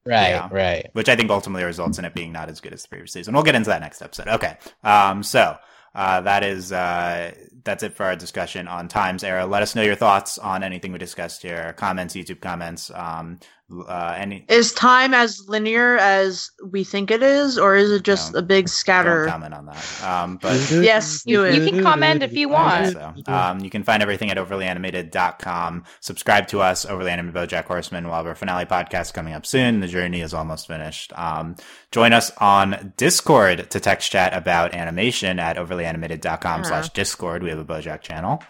[0.07, 0.91] Right, right.
[0.93, 3.35] which I think ultimately results in it being not as good as the previous season.
[3.35, 4.29] We'll get into that next episode.
[4.29, 4.57] Okay.
[4.83, 5.57] Um, so,
[5.95, 7.33] uh, that is, uh,
[7.63, 9.47] that's it for our discussion on Time's Arrow.
[9.47, 11.73] Let us know your thoughts on anything we discussed here.
[11.75, 13.39] Comments, YouTube comments, um,
[13.83, 18.33] uh, any, Is time as linear as we think it is, or is it just
[18.33, 19.27] No, a big don't scatter?
[19.27, 20.03] comment on that.
[20.03, 22.93] Um, but Yes, You- you can comment if you want.
[22.93, 25.85] So, um, you can find everything at overlyanimated.com.
[26.01, 28.05] Subscribe to us, Overly Animated Bojack Horseman.
[28.07, 29.81] We'll have our finale podcast coming up soon.
[29.81, 31.12] The journey is almost finished.
[31.16, 31.57] Um,
[31.91, 36.68] join us on Discord to text chat about animation at overlyanimated.com Uh-huh.
[36.68, 37.43] slash Discord.
[37.43, 38.43] We have a Bojack channel.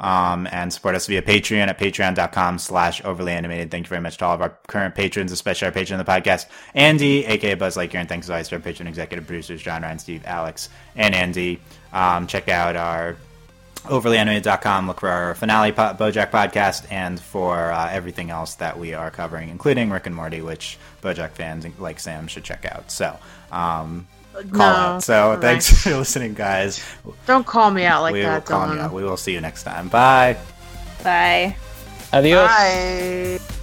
[0.00, 3.72] Um, and support us via Patreon at patreon.com slash overly animated.
[3.72, 6.12] Thank you very much to all of our current patrons, especially our patron of the
[6.12, 9.82] podcast, Andy, aka Buzz Lightyear, and thanks as always to our patron executive producers, John,
[9.82, 11.58] Ryan, Steve, Alex, and Andy.
[11.92, 13.16] Um, check out our
[13.84, 14.86] overlyanimated.com.
[14.86, 19.10] Look for our finale po- Bojack podcast and for uh, everything else that we are
[19.10, 22.90] covering, including Rick and Morty, which Bojack fans like Sam should check out.
[22.90, 23.18] So,
[23.50, 24.06] um,
[24.44, 25.02] call no, out.
[25.02, 25.40] So, Right.
[25.40, 26.80] thanks for listening, guys.
[27.26, 28.80] Don't call me out like we will that, call you Dylan.
[28.84, 28.92] out.
[28.92, 29.88] We will see you next time.
[29.88, 30.36] Bye.
[31.02, 31.56] Bye.
[32.12, 32.48] Adios.
[32.48, 33.57] Bye.